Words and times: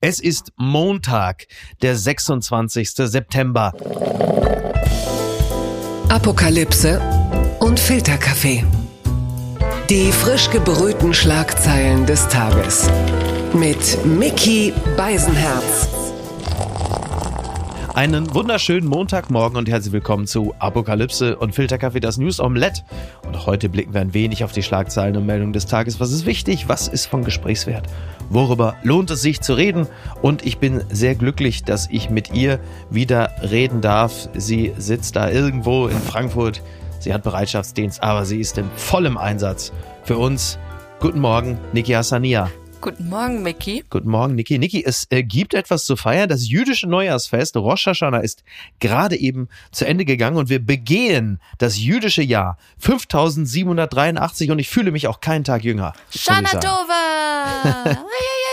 Es 0.00 0.20
ist 0.20 0.52
Montag, 0.56 1.46
der 1.82 1.96
26. 1.96 2.90
September. 2.90 3.72
Apokalypse 6.08 7.00
und 7.60 7.80
Filterkaffee. 7.80 8.64
Die 9.90 10.12
frisch 10.12 10.50
gebrühten 10.50 11.12
Schlagzeilen 11.14 12.06
des 12.06 12.28
Tages. 12.28 12.90
Mit 13.52 14.04
Mickey 14.04 14.72
Beisenherz. 14.96 15.88
Einen 17.94 18.34
wunderschönen 18.34 18.88
Montagmorgen 18.88 19.56
und 19.56 19.68
herzlich 19.68 19.92
willkommen 19.92 20.26
zu 20.26 20.52
Apokalypse 20.58 21.36
und 21.36 21.54
Filterkaffee, 21.54 22.00
das 22.00 22.18
News 22.18 22.40
Omelette. 22.40 22.82
Und 23.24 23.46
heute 23.46 23.68
blicken 23.68 23.94
wir 23.94 24.00
ein 24.00 24.12
wenig 24.12 24.42
auf 24.42 24.50
die 24.50 24.64
Schlagzeilen 24.64 25.16
und 25.16 25.26
Meldungen 25.26 25.52
des 25.52 25.66
Tages. 25.66 26.00
Was 26.00 26.10
ist 26.10 26.26
wichtig? 26.26 26.68
Was 26.68 26.88
ist 26.88 27.06
von 27.06 27.22
Gesprächswert? 27.22 27.86
Worüber 28.30 28.76
lohnt 28.82 29.10
es 29.10 29.22
sich 29.22 29.40
zu 29.40 29.54
reden? 29.54 29.86
Und 30.22 30.44
ich 30.44 30.58
bin 30.58 30.82
sehr 30.90 31.14
glücklich, 31.14 31.64
dass 31.64 31.88
ich 31.90 32.10
mit 32.10 32.32
ihr 32.32 32.60
wieder 32.90 33.30
reden 33.42 33.80
darf. 33.80 34.28
Sie 34.34 34.72
sitzt 34.78 35.16
da 35.16 35.30
irgendwo 35.30 35.86
in 35.86 35.98
Frankfurt. 35.98 36.62
Sie 37.00 37.12
hat 37.12 37.22
Bereitschaftsdienst, 37.22 38.02
aber 38.02 38.24
sie 38.24 38.40
ist 38.40 38.56
in 38.58 38.70
vollem 38.76 39.18
Einsatz 39.18 39.72
für 40.04 40.16
uns. 40.16 40.58
Guten 41.00 41.20
Morgen, 41.20 41.58
Niki 41.72 41.92
Hassania. 41.92 42.50
Guten 42.84 43.08
Morgen, 43.08 43.42
Mickey. 43.42 43.82
Guten 43.88 44.10
Morgen, 44.10 44.34
Niki. 44.34 44.58
Niki, 44.58 44.84
es 44.84 45.06
äh, 45.08 45.22
gibt 45.22 45.54
etwas 45.54 45.86
zu 45.86 45.96
feiern. 45.96 46.28
Das 46.28 46.50
jüdische 46.50 46.86
Neujahrsfest 46.86 47.56
Rosh 47.56 47.86
Hashanah 47.86 48.18
ist 48.18 48.44
gerade 48.78 49.16
eben 49.16 49.48
zu 49.72 49.86
Ende 49.86 50.04
gegangen 50.04 50.36
und 50.36 50.50
wir 50.50 50.58
begehen 50.58 51.40
das 51.56 51.78
jüdische 51.78 52.22
Jahr 52.22 52.58
5783 52.80 54.50
und 54.50 54.58
ich 54.58 54.68
fühle 54.68 54.90
mich 54.90 55.06
auch 55.08 55.20
keinen 55.20 55.44
Tag 55.44 55.64
jünger. 55.64 55.94
Shana 56.10 56.50
Tova! 56.50 57.96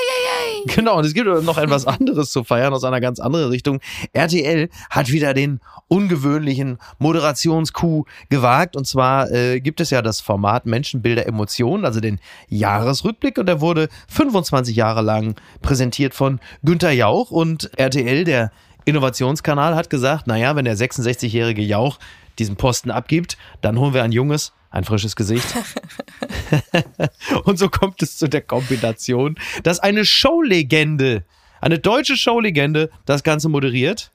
Genau, 0.75 0.97
und 0.97 1.05
es 1.05 1.13
gibt 1.13 1.27
noch 1.27 1.57
etwas 1.57 1.85
anderes 1.85 2.31
zu 2.31 2.43
feiern 2.43 2.73
aus 2.73 2.83
einer 2.83 2.99
ganz 2.99 3.19
anderen 3.19 3.49
Richtung. 3.49 3.79
RTL 4.13 4.69
hat 4.89 5.11
wieder 5.11 5.33
den 5.33 5.59
ungewöhnlichen 5.87 6.77
Moderationskuh 6.99 8.05
gewagt. 8.29 8.75
Und 8.75 8.87
zwar 8.87 9.29
äh, 9.31 9.59
gibt 9.59 9.81
es 9.81 9.89
ja 9.89 10.01
das 10.01 10.21
Format 10.21 10.65
Menschenbilder 10.65 11.27
Emotionen, 11.27 11.85
also 11.85 11.99
den 11.99 12.19
Jahresrückblick. 12.47 13.37
Und 13.37 13.47
der 13.47 13.61
wurde 13.61 13.89
25 14.07 14.75
Jahre 14.75 15.01
lang 15.01 15.35
präsentiert 15.61 16.13
von 16.13 16.39
Günter 16.63 16.91
Jauch. 16.91 17.31
Und 17.31 17.71
RTL, 17.77 18.23
der 18.23 18.51
Innovationskanal, 18.85 19.75
hat 19.75 19.89
gesagt, 19.89 20.27
naja, 20.27 20.55
wenn 20.55 20.65
der 20.65 20.77
66-jährige 20.77 21.61
Jauch 21.61 21.99
diesen 22.39 22.55
Posten 22.55 22.91
abgibt, 22.91 23.37
dann 23.61 23.77
holen 23.77 23.93
wir 23.93 24.03
ein 24.03 24.11
junges, 24.11 24.53
ein 24.71 24.85
frisches 24.85 25.15
Gesicht. 25.15 25.45
und 27.43 27.59
so 27.59 27.69
kommt 27.69 28.01
es 28.01 28.17
zu 28.17 28.27
der 28.27 28.41
Kombination, 28.41 29.35
dass 29.63 29.79
eine 29.79 30.05
Showlegende, 30.05 31.23
eine 31.59 31.77
deutsche 31.77 32.17
Showlegende 32.17 32.89
das 33.05 33.23
Ganze 33.23 33.49
moderiert. 33.49 34.11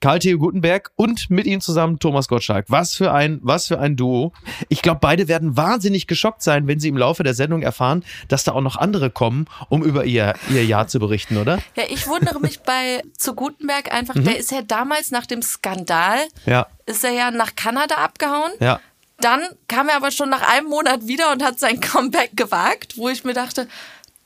Karl 0.00 0.18
Theo 0.18 0.38
Gutenberg 0.38 0.90
und 0.96 1.28
mit 1.28 1.44
ihm 1.44 1.60
zusammen 1.60 1.98
Thomas 1.98 2.26
Gottschalk. 2.26 2.64
Was 2.68 2.94
für 2.94 3.12
ein, 3.12 3.38
was 3.42 3.66
für 3.66 3.78
ein 3.78 3.96
Duo. 3.96 4.32
Ich 4.70 4.80
glaube, 4.80 4.98
beide 5.02 5.28
werden 5.28 5.58
wahnsinnig 5.58 6.06
geschockt 6.06 6.42
sein, 6.42 6.66
wenn 6.66 6.80
sie 6.80 6.88
im 6.88 6.96
Laufe 6.96 7.22
der 7.22 7.34
Sendung 7.34 7.60
erfahren, 7.60 8.02
dass 8.26 8.44
da 8.44 8.52
auch 8.52 8.62
noch 8.62 8.76
andere 8.76 9.10
kommen, 9.10 9.44
um 9.68 9.82
über 9.84 10.06
ihr, 10.06 10.32
ihr 10.48 10.64
Jahr 10.64 10.88
zu 10.88 11.00
berichten, 11.00 11.36
oder? 11.36 11.58
Ja, 11.76 11.82
ich 11.90 12.08
wundere 12.08 12.40
mich 12.40 12.60
bei 12.60 13.02
zu 13.14 13.34
Gutenberg 13.34 13.92
einfach, 13.92 14.14
mhm. 14.14 14.24
der 14.24 14.38
ist 14.38 14.50
ja 14.50 14.62
damals 14.62 15.10
nach 15.10 15.26
dem 15.26 15.42
Skandal, 15.42 16.20
ja. 16.46 16.66
ist 16.86 17.04
er 17.04 17.12
ja 17.12 17.30
nach 17.30 17.54
Kanada 17.54 17.96
abgehauen. 17.96 18.52
Ja. 18.58 18.80
Dann 19.20 19.42
kam 19.68 19.88
er 19.88 19.96
aber 19.96 20.10
schon 20.10 20.30
nach 20.30 20.42
einem 20.42 20.68
Monat 20.68 21.06
wieder 21.06 21.32
und 21.32 21.42
hat 21.42 21.58
sein 21.58 21.80
Comeback 21.80 22.36
gewagt, 22.36 22.96
wo 22.96 23.08
ich 23.08 23.24
mir 23.24 23.34
dachte, 23.34 23.68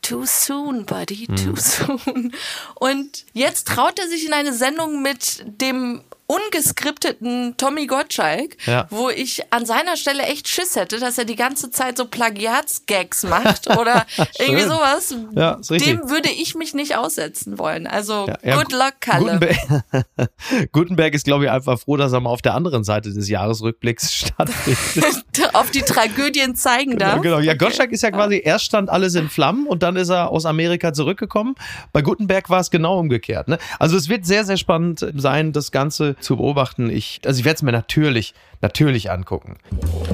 too 0.01 0.25
soon, 0.25 0.85
buddy, 0.85 1.27
too 1.27 1.55
hm. 1.55 1.57
soon. 1.57 2.35
Und 2.75 3.25
jetzt 3.33 3.67
traut 3.67 3.99
er 3.99 4.07
sich 4.07 4.25
in 4.25 4.33
eine 4.33 4.53
Sendung 4.53 5.01
mit 5.01 5.43
dem 5.45 6.01
ungeskripteten 6.27 7.55
Tommy 7.57 7.85
Gottschalk, 7.85 8.57
ja. 8.65 8.87
wo 8.89 9.09
ich 9.09 9.41
an 9.51 9.65
seiner 9.65 9.95
Stelle 9.95 10.23
echt 10.23 10.47
Schiss 10.47 10.75
hätte, 10.75 10.99
dass 10.99 11.17
er 11.17 11.25
die 11.25 11.35
ganze 11.35 11.69
Zeit 11.69 11.97
so 11.97 12.05
Plagiatsgags 12.05 13.23
macht 13.23 13.69
oder 13.77 14.05
irgendwie 14.39 14.63
sowas. 14.63 15.15
Ja, 15.35 15.59
Dem 15.69 16.09
würde 16.09 16.29
ich 16.29 16.55
mich 16.55 16.73
nicht 16.73 16.95
aussetzen 16.95 17.59
wollen. 17.59 17.85
Also 17.85 18.27
ja, 18.43 18.55
good 18.55 18.71
luck, 18.71 18.93
Kalle. 19.01 19.39
Gutenberg, 19.39 20.05
Gutenberg 20.71 21.13
ist, 21.13 21.25
glaube 21.25 21.45
ich, 21.45 21.51
einfach 21.51 21.79
froh, 21.79 21.95
dass 21.95 22.11
er 22.11 22.21
mal 22.21 22.31
auf 22.31 22.41
der 22.41 22.55
anderen 22.55 22.83
Seite 22.83 23.13
des 23.13 23.29
Jahresrückblicks 23.29 24.13
stattfindet. 24.15 25.23
auf 25.53 25.69
die 25.69 25.81
Tragödien 25.81 26.55
zeigen 26.55 26.97
darf. 26.97 27.21
Genau, 27.21 27.39
ja, 27.39 27.53
Gottschalk 27.53 27.91
ist 27.91 28.01
ja 28.01 28.09
quasi, 28.09 28.41
erst 28.43 28.65
stand 28.65 28.89
alles 28.89 29.13
in 29.13 29.29
Flammen 29.29 29.67
und 29.67 29.83
dann 29.83 29.95
ist 29.95 30.09
er 30.09 30.29
aus 30.29 30.45
Amerika 30.45 30.91
zurückgekommen. 30.91 31.53
Bei 31.93 32.01
Gutenberg 32.01 32.49
war 32.49 32.61
es 32.61 32.71
genau 32.71 32.99
umgekehrt. 32.99 33.47
Ne? 33.47 33.59
Also 33.77 33.95
es 33.95 34.09
wird 34.09 34.25
sehr, 34.25 34.43
sehr 34.43 34.57
spannend 34.57 35.05
sein, 35.15 35.51
das 35.51 35.71
Ganze 35.71 36.14
zu 36.19 36.37
beobachten. 36.37 36.89
Ich, 36.89 37.21
also 37.25 37.39
ich 37.39 37.45
werde 37.45 37.57
es 37.57 37.61
mir 37.61 37.71
natürlich, 37.71 38.33
natürlich 38.61 39.11
angucken. 39.11 39.57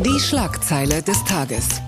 Die 0.06 0.20
Schlagzeile 0.20 1.02
des 1.02 1.24
Tages. 1.26 1.82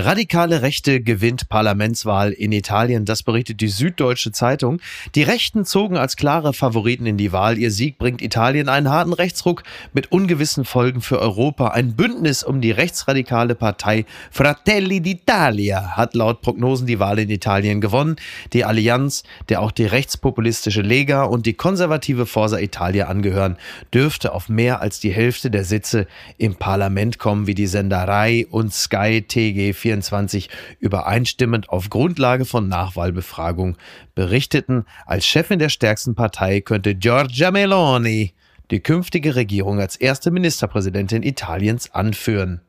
Radikale 0.00 0.62
Rechte 0.62 1.00
gewinnt 1.00 1.48
Parlamentswahl 1.48 2.30
in 2.30 2.52
Italien, 2.52 3.04
das 3.04 3.24
berichtet 3.24 3.60
die 3.60 3.66
Süddeutsche 3.66 4.30
Zeitung. 4.30 4.78
Die 5.16 5.24
Rechten 5.24 5.64
zogen 5.64 5.96
als 5.96 6.14
klare 6.14 6.52
Favoriten 6.52 7.04
in 7.04 7.16
die 7.16 7.32
Wahl. 7.32 7.58
Ihr 7.58 7.72
Sieg 7.72 7.98
bringt 7.98 8.22
Italien 8.22 8.68
einen 8.68 8.90
harten 8.90 9.12
Rechtsruck 9.12 9.64
mit 9.92 10.12
ungewissen 10.12 10.64
Folgen 10.64 11.00
für 11.00 11.18
Europa. 11.18 11.70
Ein 11.70 11.96
Bündnis 11.96 12.44
um 12.44 12.60
die 12.60 12.70
rechtsradikale 12.70 13.56
Partei 13.56 14.04
Fratelli 14.30 14.98
d'Italia 14.98 15.96
hat 15.96 16.14
laut 16.14 16.42
Prognosen 16.42 16.86
die 16.86 17.00
Wahl 17.00 17.18
in 17.18 17.28
Italien 17.28 17.80
gewonnen. 17.80 18.14
Die 18.52 18.64
Allianz, 18.64 19.24
der 19.48 19.60
auch 19.60 19.72
die 19.72 19.86
rechtspopulistische 19.86 20.82
Lega 20.82 21.24
und 21.24 21.44
die 21.44 21.54
konservative 21.54 22.26
Forza 22.26 22.60
Italia 22.60 23.08
angehören, 23.08 23.56
dürfte 23.92 24.32
auf 24.32 24.48
mehr 24.48 24.80
als 24.80 25.00
die 25.00 25.10
Hälfte 25.10 25.50
der 25.50 25.64
Sitze 25.64 26.06
im 26.36 26.54
Parlament 26.54 27.18
kommen, 27.18 27.48
wie 27.48 27.56
die 27.56 27.66
Senderei 27.66 28.46
und 28.48 28.72
Sky 28.72 29.24
TG4 29.28 29.87
24 29.88 30.50
übereinstimmend 30.80 31.70
auf 31.70 31.88
Grundlage 31.88 32.44
von 32.44 32.68
Nachwahlbefragung 32.68 33.78
berichteten, 34.14 34.84
als 35.06 35.26
Chefin 35.26 35.58
der 35.58 35.70
stärksten 35.70 36.14
Partei 36.14 36.60
könnte 36.60 36.94
Giorgia 36.94 37.50
Meloni 37.50 38.34
die 38.70 38.80
künftige 38.80 39.34
Regierung 39.34 39.80
als 39.80 39.96
erste 39.96 40.30
Ministerpräsidentin 40.30 41.22
Italiens 41.22 41.94
anführen. 41.94 42.60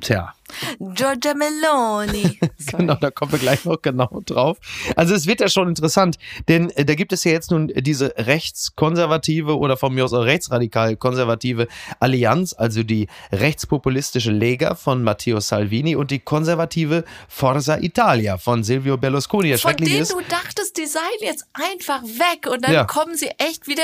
Tja. 0.00 0.35
Giorgia 0.78 1.34
Meloni. 1.34 2.38
genau, 2.66 2.94
da 2.94 3.10
kommen 3.10 3.32
wir 3.32 3.38
gleich 3.38 3.64
noch 3.64 3.80
genau 3.82 4.22
drauf. 4.24 4.58
Also 4.96 5.14
es 5.14 5.26
wird 5.26 5.40
ja 5.40 5.48
schon 5.48 5.68
interessant, 5.68 6.16
denn 6.48 6.70
äh, 6.70 6.84
da 6.84 6.94
gibt 6.94 7.12
es 7.12 7.24
ja 7.24 7.32
jetzt 7.32 7.50
nun 7.50 7.72
diese 7.74 8.14
rechtskonservative 8.16 9.56
oder 9.58 9.76
von 9.76 9.94
mir 9.94 10.04
aus 10.04 10.12
auch 10.12 10.24
rechtsradikal 10.24 10.96
konservative 10.96 11.68
Allianz, 12.00 12.54
also 12.54 12.82
die 12.82 13.08
rechtspopulistische 13.32 14.30
Lega 14.30 14.74
von 14.74 15.02
Matteo 15.02 15.40
Salvini 15.40 15.96
und 15.96 16.10
die 16.10 16.20
konservative 16.20 17.04
Forza 17.28 17.78
Italia 17.78 18.38
von 18.38 18.64
Silvio 18.64 18.96
Berlusconi. 18.96 19.56
Von 19.58 19.76
denen 19.76 20.02
ist, 20.02 20.12
du 20.12 20.20
dachtest, 20.28 20.76
die 20.76 20.86
seien 20.86 21.02
jetzt 21.20 21.46
einfach 21.52 22.02
weg 22.02 22.50
und 22.50 22.64
dann 22.64 22.72
ja. 22.72 22.84
kommen 22.84 23.16
sie 23.16 23.30
echt 23.38 23.66
wieder 23.66 23.82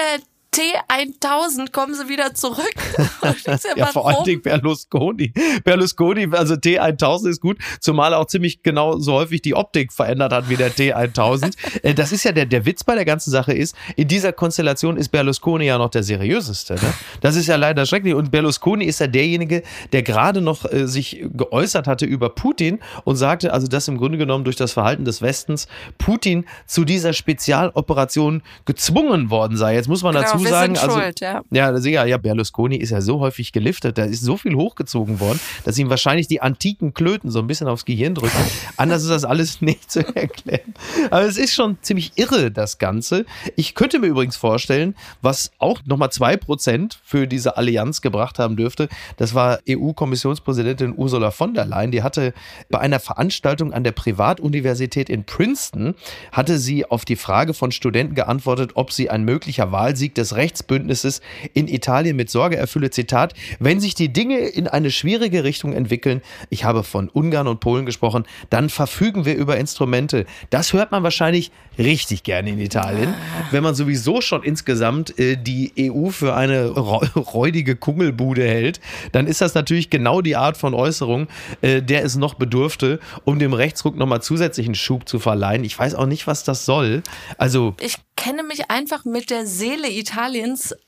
T1000 0.55 1.73
kommen 1.73 1.95
sie 1.95 2.09
wieder 2.11 2.35
zurück. 2.35 2.75
ja, 3.77 3.87
vor 3.87 4.09
allen 4.09 4.25
Dingen 4.25 4.43
Berlusconi. 4.43 5.33
Berlusconi, 5.65 6.29
also 6.33 6.55
T1000 6.55 7.31
ist 7.31 7.41
gut, 7.41 7.57
zumal 7.81 8.13
er 8.13 8.19
auch 8.19 8.27
ziemlich 8.27 8.63
genau 8.63 8.99
so 8.99 9.15
häufig 9.15 9.41
die 9.41 9.55
Optik 9.55 9.93
verändert 9.93 10.33
hat 10.33 10.49
wie 10.49 10.57
der 10.57 10.73
T1000. 10.73 11.53
Äh, 11.83 11.95
das 11.95 12.13
ist 12.13 12.25
ja 12.25 12.33
der, 12.33 12.45
der 12.45 12.67
Witz 12.67 12.85
bei 12.85 12.95
der 12.95 13.05
ganzen 13.05 13.31
Sache 13.31 13.53
ist, 13.53 13.75
in 13.97 14.07
dieser 14.07 14.33
Konstellation 14.33 14.97
ist 14.97 15.09
Berlusconi 15.09 15.65
ja 15.65 15.79
noch 15.79 15.89
der 15.89 16.03
seriöseste. 16.03 16.75
Ne? 16.75 16.93
Das 17.21 17.35
ist 17.35 17.47
ja 17.47 17.57
leider 17.57 17.87
schrecklich. 17.87 18.15
Und 18.15 18.31
Berlusconi 18.31 18.85
ist 18.85 19.01
ja 19.01 19.07
derjenige, 19.07 19.63
der 19.93 20.03
gerade 20.03 20.41
noch 20.41 20.71
äh, 20.71 20.87
sich 20.87 21.25
geäußert 21.33 21.87
hatte 21.87 22.05
über 22.05 22.29
Putin 22.29 22.81
und 23.05 23.17
sagte, 23.17 23.53
also 23.53 23.67
dass 23.69 23.89
im 23.89 23.97
Grunde 23.97 24.19
genommen 24.19 24.45
durch 24.45 24.57
das 24.57 24.73
Verhalten 24.73 25.05
des 25.05 25.23
Westens 25.23 25.67
Putin 25.99 26.45
zu 26.67 26.85
dieser 26.85 27.15
Spezialoperation 27.15 28.43
gezwungen 28.67 29.31
worden 29.31 29.57
sei. 29.57 29.75
Jetzt 29.75 29.89
muss 29.89 30.03
man 30.03 30.15
genau. 30.15 30.27
dazu 30.27 30.42
dazu 30.45 30.55
sagen, 30.55 30.79
also 30.79 30.99
schuld, 30.99 31.21
ja. 31.21 31.43
ja, 31.51 31.77
ja, 31.79 32.05
ja, 32.05 32.17
Berlusconi 32.19 32.77
ist 32.77 32.91
ja 32.91 33.01
so 33.01 33.21
häufig 33.21 33.53
geliftet, 33.53 33.99
da 33.99 34.05
ist 34.05 34.23
so 34.23 34.37
viel 34.37 34.55
hochgezogen 34.55 35.21
worden, 35.21 35.41
dass 35.65 35.79
ihm 35.79 35.91
wahrscheinlich 35.91 36.29
die 36.29 36.41
antiken 36.41 36.95
Klöten 36.95 37.31
so 37.31 37.39
ein 37.39 37.47
bisschen 37.47 37.69
aufs 37.69 37.85
Gehirn 37.85 38.15
drücken. 38.15 38.37
Anders 38.77 39.03
ist 39.03 39.11
das 39.11 39.25
alles 39.25 39.61
nicht 39.61 39.91
zu 39.91 40.01
erklären. 40.15 40.75
Aber 41.11 41.23
es 41.23 41.37
ist 41.37 41.55
schon 41.55 41.79
ziemlich 41.83 42.13
irre, 42.17 42.51
das 42.51 42.79
Ganze. 42.79 43.25
Ich 43.57 43.75
könnte 43.75 43.99
mir 43.99 44.09
übrigens 44.09 44.37
vorstellen, 44.37 44.95
was 45.21 45.53
auch 45.59 45.81
nochmal 45.85 46.11
zwei 46.11 46.37
Prozent 46.37 47.01
für 47.05 47.27
diese 47.27 47.57
Allianz 47.57 48.01
gebracht 48.01 48.39
haben 48.39 48.57
dürfte, 48.57 48.89
das 49.17 49.35
war 49.35 49.59
EU-Kommissionspräsidentin 49.69 50.95
Ursula 50.97 51.31
von 51.31 51.55
der 51.55 51.65
Leyen. 51.65 51.91
Die 51.91 52.03
hatte 52.03 52.35
bei 52.71 52.79
einer 52.79 53.01
Veranstaltung 53.01 53.73
an 53.73 53.85
der 53.85 53.93
Privatuniversität 53.93 55.09
in 55.09 55.25
Princeton, 55.25 55.95
hatte 56.31 56.59
sie 56.59 56.85
auf 56.85 57.05
die 57.05 57.17
Frage 57.17 57.55
von 57.55 57.73
Studenten 57.73 58.15
geantwortet, 58.15 58.73
ob 58.75 58.93
sie 58.93 59.11
ein 59.11 59.25
möglicher 59.25 59.73
Wahlsieg 59.73 60.15
des 60.15 60.32
Rechtsbündnisses 60.37 61.21
in 61.55 61.69
Italien 61.69 62.17
mit 62.17 62.31
Sorge 62.31 62.57
erfülle. 62.57 62.91
Zitat, 62.91 63.35
wenn 63.59 63.81
sich 63.81 63.95
die 63.95 64.13
Dinge 64.13 64.39
in 64.39 64.69
eine 64.69 64.91
schwierige 64.91 65.45
Richtung 65.45 65.73
entwickeln, 65.73 66.23
ich 66.51 66.65
habe 66.65 66.85
von 66.85 67.09
Ungarn 67.09 67.49
und 67.49 67.61
Polen 67.61 67.87
gesprochen, 67.87 68.25
dann 68.51 68.69
verfügen 68.69 69.25
wir 69.25 69.35
über 69.35 69.57
Instrumente. 69.57 70.27
Das 70.51 70.73
hört 70.73 70.93
man 70.93 71.03
wahrscheinlich 71.03 71.51
richtig 71.79 72.23
gerne 72.23 72.51
in 72.51 72.61
Italien, 72.61 73.15
wenn 73.51 73.63
man 73.63 73.75
sowieso 73.75 74.21
schon 74.21 74.43
insgesamt 74.43 75.19
äh, 75.19 75.37
die 75.37 75.73
EU 75.79 76.11
für 76.11 76.35
eine 76.35 76.69
räudige 77.17 77.77
Kungelbude 77.77 78.47
hält, 78.47 78.81
dann 79.13 79.27
ist 79.27 79.41
das 79.41 79.55
natürlich 79.55 79.91
genau 79.91 80.21
die 80.21 80.37
Art 80.37 80.57
von 80.57 80.75
Äußerung, 80.75 81.29
äh, 81.63 81.83
der 81.83 82.05
es 82.05 82.17
noch 82.17 82.35
bedurfte, 82.35 83.01
um 83.25 83.39
dem 83.39 83.53
Rechtsruck 83.53 83.97
nochmal 83.97 84.23
zusätzlichen 84.23 84.75
Schub 84.75 85.09
zu 85.09 85.19
verleihen. 85.19 85.65
Ich 85.65 85.79
weiß 85.79 85.95
auch 85.95 86.07
nicht, 86.07 86.27
was 86.27 86.45
das 86.45 86.65
soll. 86.65 87.03
Also. 87.39 87.75
Ich 87.81 87.97
kenne 88.17 88.45
mich 88.45 88.71
einfach 88.71 89.05
mit 89.05 89.31
der 89.31 89.47
Seele 89.47 89.91
Italiens 89.91 90.22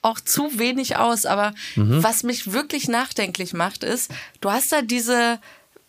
auch 0.03 0.21
zu 0.21 0.59
wenig 0.59 0.97
aus, 0.97 1.27
aber 1.27 1.55
mhm. 1.77 2.03
was 2.03 2.23
mich 2.23 2.53
wirklich 2.53 2.89
nachdenklich 2.89 3.53
macht, 3.53 3.85
ist, 3.85 4.11
du 4.41 4.51
hast 4.51 4.73
da 4.73 4.83
diese 4.83 5.39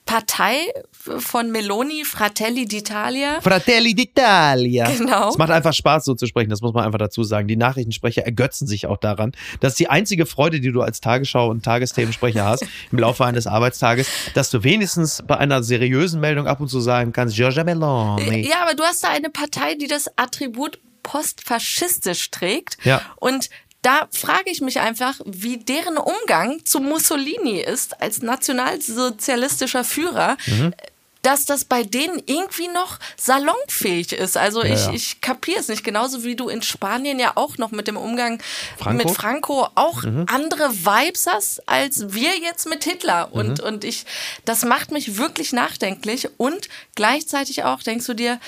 Partei 0.05 0.71
von 0.91 1.51
Meloni, 1.51 2.03
Fratelli 2.05 2.65
d'Italia. 2.65 3.41
Fratelli 3.41 3.93
d'Italia. 3.93 4.95
Genau. 4.97 5.29
Es 5.29 5.37
macht 5.37 5.49
einfach 5.49 5.73
Spaß, 5.73 6.05
so 6.05 6.13
zu 6.13 6.27
sprechen, 6.27 6.49
das 6.49 6.61
muss 6.61 6.73
man 6.73 6.85
einfach 6.85 6.99
dazu 6.99 7.23
sagen. 7.23 7.47
Die 7.47 7.55
Nachrichtensprecher 7.55 8.23
ergötzen 8.23 8.67
sich 8.67 8.85
auch 8.85 8.97
daran. 8.97 9.31
Das 9.61 9.73
ist 9.73 9.79
die 9.79 9.89
einzige 9.89 10.25
Freude, 10.25 10.59
die 10.59 10.71
du 10.71 10.81
als 10.81 11.01
Tagesschau- 11.01 11.49
und 11.49 11.65
Tagesthemensprecher 11.65 12.45
hast 12.45 12.65
im 12.91 12.99
Laufe 12.99 13.25
eines 13.25 13.47
Arbeitstages, 13.47 14.07
dass 14.35 14.51
du 14.51 14.63
wenigstens 14.63 15.23
bei 15.25 15.37
einer 15.37 15.63
seriösen 15.63 16.21
Meldung 16.21 16.47
ab 16.47 16.59
und 16.61 16.67
zu 16.67 16.79
sagen 16.79 17.11
kannst, 17.11 17.35
Giorgia 17.35 17.63
Meloni. 17.63 18.47
Ja, 18.47 18.61
aber 18.63 18.75
du 18.75 18.83
hast 18.83 19.03
da 19.03 19.09
eine 19.09 19.29
Partei, 19.29 19.75
die 19.75 19.87
das 19.87 20.07
Attribut 20.17 20.79
postfaschistisch 21.05 22.31
trägt. 22.31 22.77
Ja. 22.83 23.01
Und 23.17 23.49
da 23.83 24.07
frage 24.11 24.49
ich 24.49 24.61
mich 24.61 24.79
einfach, 24.79 25.19
wie 25.25 25.57
deren 25.57 25.97
Umgang 25.97 26.65
zu 26.65 26.79
Mussolini 26.79 27.61
ist 27.61 28.01
als 28.01 28.23
nationalsozialistischer 28.23 29.83
Führer. 29.83 30.37
Mhm 30.47 30.73
dass 31.25 31.45
das 31.45 31.65
bei 31.65 31.81
denen 31.81 32.21
irgendwie 32.27 32.67
noch 32.67 32.99
salonfähig 33.17 34.13
ist. 34.13 34.37
Also 34.37 34.63
ja, 34.63 34.73
ich, 34.73 34.85
ja. 34.85 34.93
ich 34.93 35.21
kapiere 35.21 35.59
es 35.59 35.67
nicht. 35.67 35.83
Genauso 35.83 36.23
wie 36.23 36.35
du 36.35 36.49
in 36.49 36.61
Spanien 36.61 37.17
ja 37.17 37.31
auch 37.33 37.57
noch 37.57 37.71
mit 37.71 37.87
dem 37.87 37.97
Umgang 37.97 38.39
Franco? 38.77 38.97
mit 39.03 39.09
Franco 39.09 39.67
auch 39.73 40.03
mhm. 40.03 40.25
andere 40.27 40.71
Vibes 40.71 41.25
hast, 41.25 41.67
als 41.67 42.13
wir 42.13 42.37
jetzt 42.37 42.69
mit 42.69 42.83
Hitler. 42.83 43.29
Und, 43.31 43.59
mhm. 43.59 43.67
und 43.67 43.83
ich, 43.83 44.05
das 44.45 44.65
macht 44.65 44.91
mich 44.91 45.17
wirklich 45.17 45.51
nachdenklich. 45.51 46.29
Und 46.37 46.69
gleichzeitig 46.93 47.63
auch 47.63 47.81
denkst 47.81 48.05
du 48.05 48.13
dir, 48.13 48.39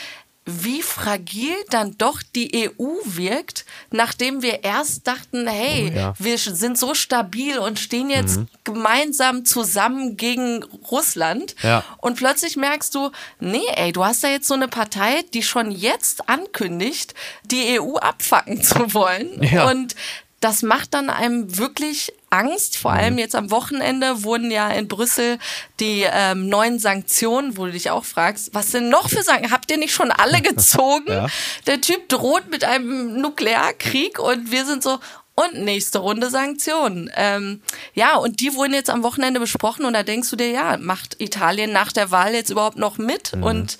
wie 0.47 0.81
fragil 0.81 1.53
dann 1.69 1.97
doch 1.97 2.23
die 2.23 2.69
EU 2.69 2.93
wirkt, 3.03 3.65
nachdem 3.91 4.41
wir 4.41 4.63
erst 4.63 5.05
dachten, 5.05 5.45
hey, 5.45 5.91
oh, 5.93 5.97
ja. 5.97 6.13
wir 6.17 6.37
sind 6.37 6.77
so 6.77 6.93
stabil 6.93 7.59
und 7.59 7.79
stehen 7.79 8.09
jetzt 8.09 8.37
mhm. 8.37 8.47
gemeinsam 8.63 9.43
zusammen 9.43 10.15
gegen 10.15 10.63
Russland. 10.89 11.53
Ja. 11.61 11.83
Und 11.97 12.15
plötzlich 12.15 12.55
merkst 12.55 12.95
du, 12.95 13.11
nee, 13.41 13.67
ey, 13.75 13.91
du 13.91 14.05
hast 14.05 14.23
da 14.23 14.29
jetzt 14.29 14.47
so 14.47 14.53
eine 14.53 14.69
Partei, 14.69 15.23
die 15.33 15.43
schon 15.43 15.69
jetzt 15.69 16.29
ankündigt, 16.29 17.13
die 17.43 17.79
EU 17.79 17.97
abfacken 17.97 18.63
zu 18.63 18.93
wollen. 18.93 19.43
Ja. 19.43 19.69
Und 19.69 19.95
das 20.39 20.61
macht 20.61 20.93
dann 20.93 21.09
einem 21.09 21.57
wirklich 21.57 22.13
Angst. 22.29 22.77
Vor 22.77 22.91
allem 22.91 23.13
mhm. 23.13 23.19
jetzt 23.19 23.35
am 23.35 23.51
Wochenende 23.51 24.23
wurden 24.23 24.51
ja 24.51 24.69
in 24.69 24.87
Brüssel 24.87 25.37
die 25.79 26.05
ähm, 26.09 26.49
neuen 26.49 26.79
Sanktionen, 26.79 27.57
wo 27.57 27.65
du 27.65 27.71
dich 27.71 27.89
auch 27.89 28.05
fragst, 28.05 28.53
was 28.53 28.71
sind 28.71 28.89
noch 28.89 29.09
für 29.09 29.23
Sanktionen? 29.23 29.51
Habt 29.51 29.71
ihr 29.71 29.77
nicht 29.77 29.93
schon 29.93 30.11
alle 30.11 30.41
gezogen? 30.41 31.11
ja. 31.11 31.27
Der 31.65 31.81
Typ 31.81 32.09
droht 32.09 32.49
mit 32.49 32.63
einem 32.63 33.21
Nuklearkrieg 33.21 34.19
und 34.19 34.51
wir 34.51 34.65
sind 34.65 34.83
so, 34.83 34.99
und 35.39 35.53
nächste 35.53 35.99
Runde 35.99 36.31
Sanktionen. 36.31 37.11
Ähm, 37.15 37.61
ja, 37.93 38.15
und 38.15 38.39
die 38.39 38.55
wurden 38.55 38.73
jetzt 38.73 38.89
am 38.89 39.03
Wochenende 39.03 39.39
besprochen 39.39 39.85
und 39.85 39.93
da 39.93 40.01
denkst 40.01 40.31
du 40.31 40.35
dir, 40.35 40.49
ja, 40.49 40.77
macht 40.77 41.21
Italien 41.21 41.71
nach 41.71 41.91
der 41.91 42.09
Wahl 42.09 42.33
jetzt 42.33 42.49
überhaupt 42.49 42.77
noch 42.77 42.97
mit? 42.97 43.35
Mhm. 43.35 43.43
Und 43.43 43.77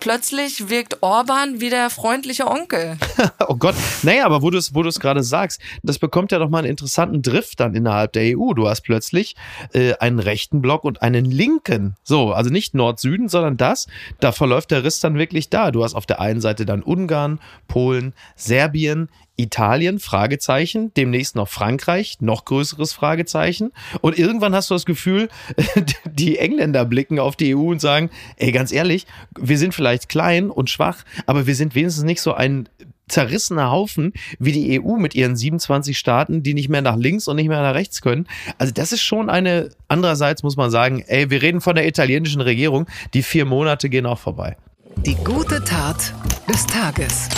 plötzlich 0.00 0.68
wirkt 0.70 1.02
Orban 1.02 1.60
wie 1.60 1.70
der 1.70 1.90
freundliche 1.90 2.46
Onkel. 2.46 2.96
oh 3.48 3.56
Gott. 3.56 3.74
Naja, 4.02 4.24
aber 4.24 4.42
wo 4.42 4.50
du 4.50 4.58
es 4.58 4.74
wo 4.74 4.82
gerade 4.82 5.22
sagst, 5.22 5.60
das 5.82 5.98
bekommt 5.98 6.32
ja 6.32 6.38
doch 6.38 6.48
mal 6.48 6.58
einen 6.58 6.68
interessanten 6.68 7.22
Drift 7.22 7.60
dann 7.60 7.74
innerhalb 7.74 8.12
der 8.12 8.38
EU. 8.38 8.52
Du 8.54 8.68
hast 8.68 8.82
plötzlich 8.82 9.36
äh, 9.72 9.94
einen 9.94 10.18
rechten 10.18 10.62
Block 10.62 10.84
und 10.84 11.02
einen 11.02 11.24
linken. 11.24 11.96
So, 12.02 12.32
also 12.32 12.50
nicht 12.50 12.74
Nord-Süden, 12.74 13.28
sondern 13.28 13.56
das. 13.56 13.86
Da 14.20 14.32
verläuft 14.32 14.70
der 14.70 14.84
Riss 14.84 15.00
dann 15.00 15.16
wirklich 15.16 15.50
da. 15.50 15.70
Du 15.70 15.84
hast 15.84 15.94
auf 15.94 16.06
der 16.06 16.20
einen 16.20 16.40
Seite 16.40 16.64
dann 16.64 16.82
Ungarn, 16.82 17.40
Polen, 17.66 18.14
Serbien, 18.36 19.08
Italien, 19.38 20.00
Fragezeichen, 20.00 20.92
demnächst 20.94 21.36
noch 21.36 21.48
Frankreich, 21.48 22.18
noch 22.20 22.44
größeres 22.44 22.92
Fragezeichen. 22.92 23.72
Und 24.00 24.18
irgendwann 24.18 24.54
hast 24.54 24.68
du 24.68 24.74
das 24.74 24.84
Gefühl, 24.84 25.28
die 26.04 26.38
Engländer 26.38 26.84
blicken 26.84 27.18
auf 27.18 27.36
die 27.36 27.54
EU 27.54 27.70
und 27.70 27.80
sagen, 27.80 28.10
ey, 28.36 28.52
ganz 28.52 28.72
ehrlich, 28.72 29.06
wir 29.38 29.56
sind 29.56 29.74
vielleicht 29.74 30.08
klein 30.08 30.50
und 30.50 30.70
schwach, 30.70 31.04
aber 31.26 31.46
wir 31.46 31.54
sind 31.54 31.74
wenigstens 31.74 32.04
nicht 32.04 32.20
so 32.20 32.34
ein 32.34 32.68
zerrissener 33.08 33.70
Haufen 33.70 34.12
wie 34.38 34.52
die 34.52 34.80
EU 34.80 34.96
mit 34.96 35.14
ihren 35.14 35.36
27 35.36 35.96
Staaten, 35.98 36.42
die 36.42 36.52
nicht 36.52 36.68
mehr 36.68 36.82
nach 36.82 36.96
links 36.96 37.26
und 37.26 37.36
nicht 37.36 37.48
mehr 37.48 37.62
nach 37.62 37.74
rechts 37.74 38.02
können. 38.02 38.26
Also 38.58 38.72
das 38.72 38.92
ist 38.92 39.02
schon 39.02 39.30
eine, 39.30 39.70
andererseits 39.88 40.42
muss 40.42 40.56
man 40.56 40.70
sagen, 40.70 41.04
ey, 41.06 41.30
wir 41.30 41.40
reden 41.42 41.60
von 41.60 41.74
der 41.74 41.86
italienischen 41.86 42.40
Regierung, 42.40 42.86
die 43.14 43.22
vier 43.22 43.44
Monate 43.44 43.88
gehen 43.88 44.04
auch 44.04 44.18
vorbei. 44.18 44.56
Die 45.06 45.14
gute 45.14 45.62
Tat 45.64 46.12
des 46.48 46.66
Tages. 46.66 47.28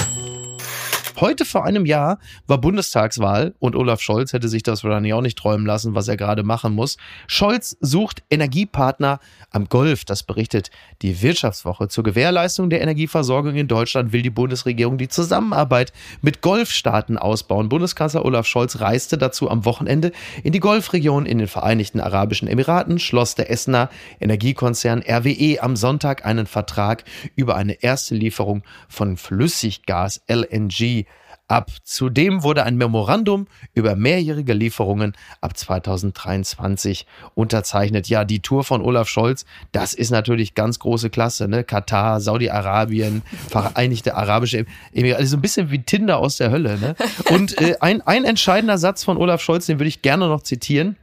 Heute 1.21 1.45
vor 1.45 1.67
einem 1.67 1.85
Jahr 1.85 2.19
war 2.47 2.57
Bundestagswahl 2.57 3.55
und 3.59 3.77
Olaf 3.77 4.01
Scholz 4.01 4.33
hätte 4.33 4.49
sich 4.49 4.63
das 4.63 4.83
wahrscheinlich 4.85 5.13
auch 5.13 5.21
nicht 5.21 5.37
träumen 5.37 5.67
lassen, 5.67 5.95
was 5.95 6.09
er 6.09 6.17
gerade 6.17 6.45
machen 6.45 6.75
muss. 6.75 6.97
Scholz 7.27 7.77
sucht 7.81 8.23
Energiepartner 8.31 9.21
am 9.51 9.69
Golf. 9.69 10.07
Das 10.07 10.23
berichtet 10.23 10.71
die 11.03 11.21
Wirtschaftswoche. 11.21 11.89
Zur 11.89 12.05
Gewährleistung 12.05 12.71
der 12.71 12.81
Energieversorgung 12.81 13.55
in 13.55 13.69
Deutschland 13.69 14.15
will 14.15 14.23
die 14.23 14.31
Bundesregierung 14.31 14.97
die 14.97 15.09
Zusammenarbeit 15.09 15.93
mit 16.23 16.41
Golfstaaten 16.41 17.19
ausbauen. 17.19 17.69
Bundeskanzler 17.69 18.25
Olaf 18.25 18.47
Scholz 18.47 18.81
reiste 18.81 19.19
dazu 19.19 19.51
am 19.51 19.67
Wochenende 19.67 20.13
in 20.43 20.53
die 20.53 20.61
Golfregion 20.61 21.27
in 21.27 21.37
den 21.37 21.49
Vereinigten 21.49 22.01
Arabischen 22.01 22.49
Emiraten, 22.49 22.99
schloss 22.99 23.35
der 23.35 23.51
Essener 23.51 23.91
Energiekonzern 24.21 25.03
RWE 25.07 25.59
am 25.61 25.77
Sonntag 25.77 26.25
einen 26.25 26.47
Vertrag 26.47 27.05
über 27.37 27.57
eine 27.57 27.83
erste 27.83 28.15
Lieferung 28.15 28.63
von 28.89 29.19
Flüssiggas 29.19 30.23
LNG 30.27 31.05
ab. 31.50 31.70
Zudem 31.82 32.43
wurde 32.43 32.64
ein 32.64 32.76
Memorandum 32.76 33.47
über 33.75 33.97
mehrjährige 33.97 34.52
Lieferungen 34.52 35.14
ab 35.41 35.56
2023 35.56 37.06
unterzeichnet. 37.35 38.08
Ja, 38.08 38.25
die 38.25 38.41
Tour 38.41 38.64
von 38.64 38.82
Olaf 38.82 39.08
Scholz, 39.08 39.44
das 39.73 39.93
ist 39.94 40.11
natürlich 40.11 40.55
ganz 40.55 40.79
große 40.79 41.11
Klasse. 41.11 41.49
Ne? 41.49 41.64
Katar, 41.64 42.20
Saudi-Arabien, 42.20 43.23
Vereinigte 43.49 44.14
Arabische 44.14 44.67
Emirate, 44.93 45.20
also 45.20 45.37
ein 45.37 45.43
bisschen 45.43 45.71
wie 45.71 45.83
Tinder 45.83 46.19
aus 46.19 46.37
der 46.37 46.50
Hölle. 46.50 46.78
Ne? 46.78 46.95
Und 47.30 47.61
äh, 47.61 47.76
ein, 47.80 48.00
ein 48.02 48.25
entscheidender 48.25 48.78
Satz 48.78 49.04
von 49.04 49.16
Olaf 49.16 49.42
Scholz, 49.42 49.66
den 49.66 49.78
würde 49.78 49.88
ich 49.88 50.02
gerne 50.02 50.28
noch 50.28 50.42
zitieren. 50.42 50.97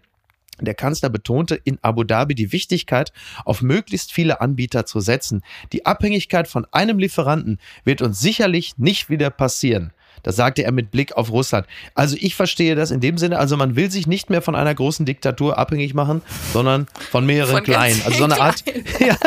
Der 0.60 0.74
Kanzler 0.74 1.10
betonte 1.10 1.56
in 1.56 1.77
Abu 1.84 2.04
Dhabi 2.04 2.34
die 2.34 2.51
Wichtigkeit, 2.51 3.12
auf 3.46 3.62
möglichst 3.62 4.12
viele 4.12 4.42
Anbieter 4.42 4.86
zu 4.86 5.00
setzen. 5.00 5.44
Die 5.72 5.86
Abhängigkeit 5.86 6.48
von 6.48 6.66
einem 6.72 6.98
Lieferanten 6.98 7.60
wird 7.84 8.01
uns 8.01 8.20
sicherlich 8.20 8.77
nicht 8.77 9.10
wieder 9.10 9.30
passieren. 9.30 9.92
Das 10.24 10.36
sagte 10.36 10.64
er 10.64 10.72
mit 10.72 10.92
Blick 10.92 11.16
auf 11.16 11.32
Russland. 11.32 11.68
Also 11.96 12.16
ich 12.20 12.36
verstehe 12.36 12.76
das 12.76 12.92
in 12.92 13.00
dem 13.00 13.18
Sinne, 13.18 13.40
also 13.40 13.58
man 13.58 13.76
will 13.76 13.92
sich 13.92 14.08
nicht 14.08 14.30
mehr 14.30 14.42
von 14.42 14.56
einer 14.56 14.74
großen 14.74 15.06
Diktatur 15.06 15.58
abhängig 15.58 15.94
machen, 15.94 16.22
sondern 16.54 16.88
von 17.12 17.26
mehreren 17.26 17.56
von 17.56 17.64
kleinen. 17.64 18.02
Also 18.06 18.20
so 18.20 18.24
eine 18.24 18.40
Art, 18.40 18.64
ja, 19.00 19.18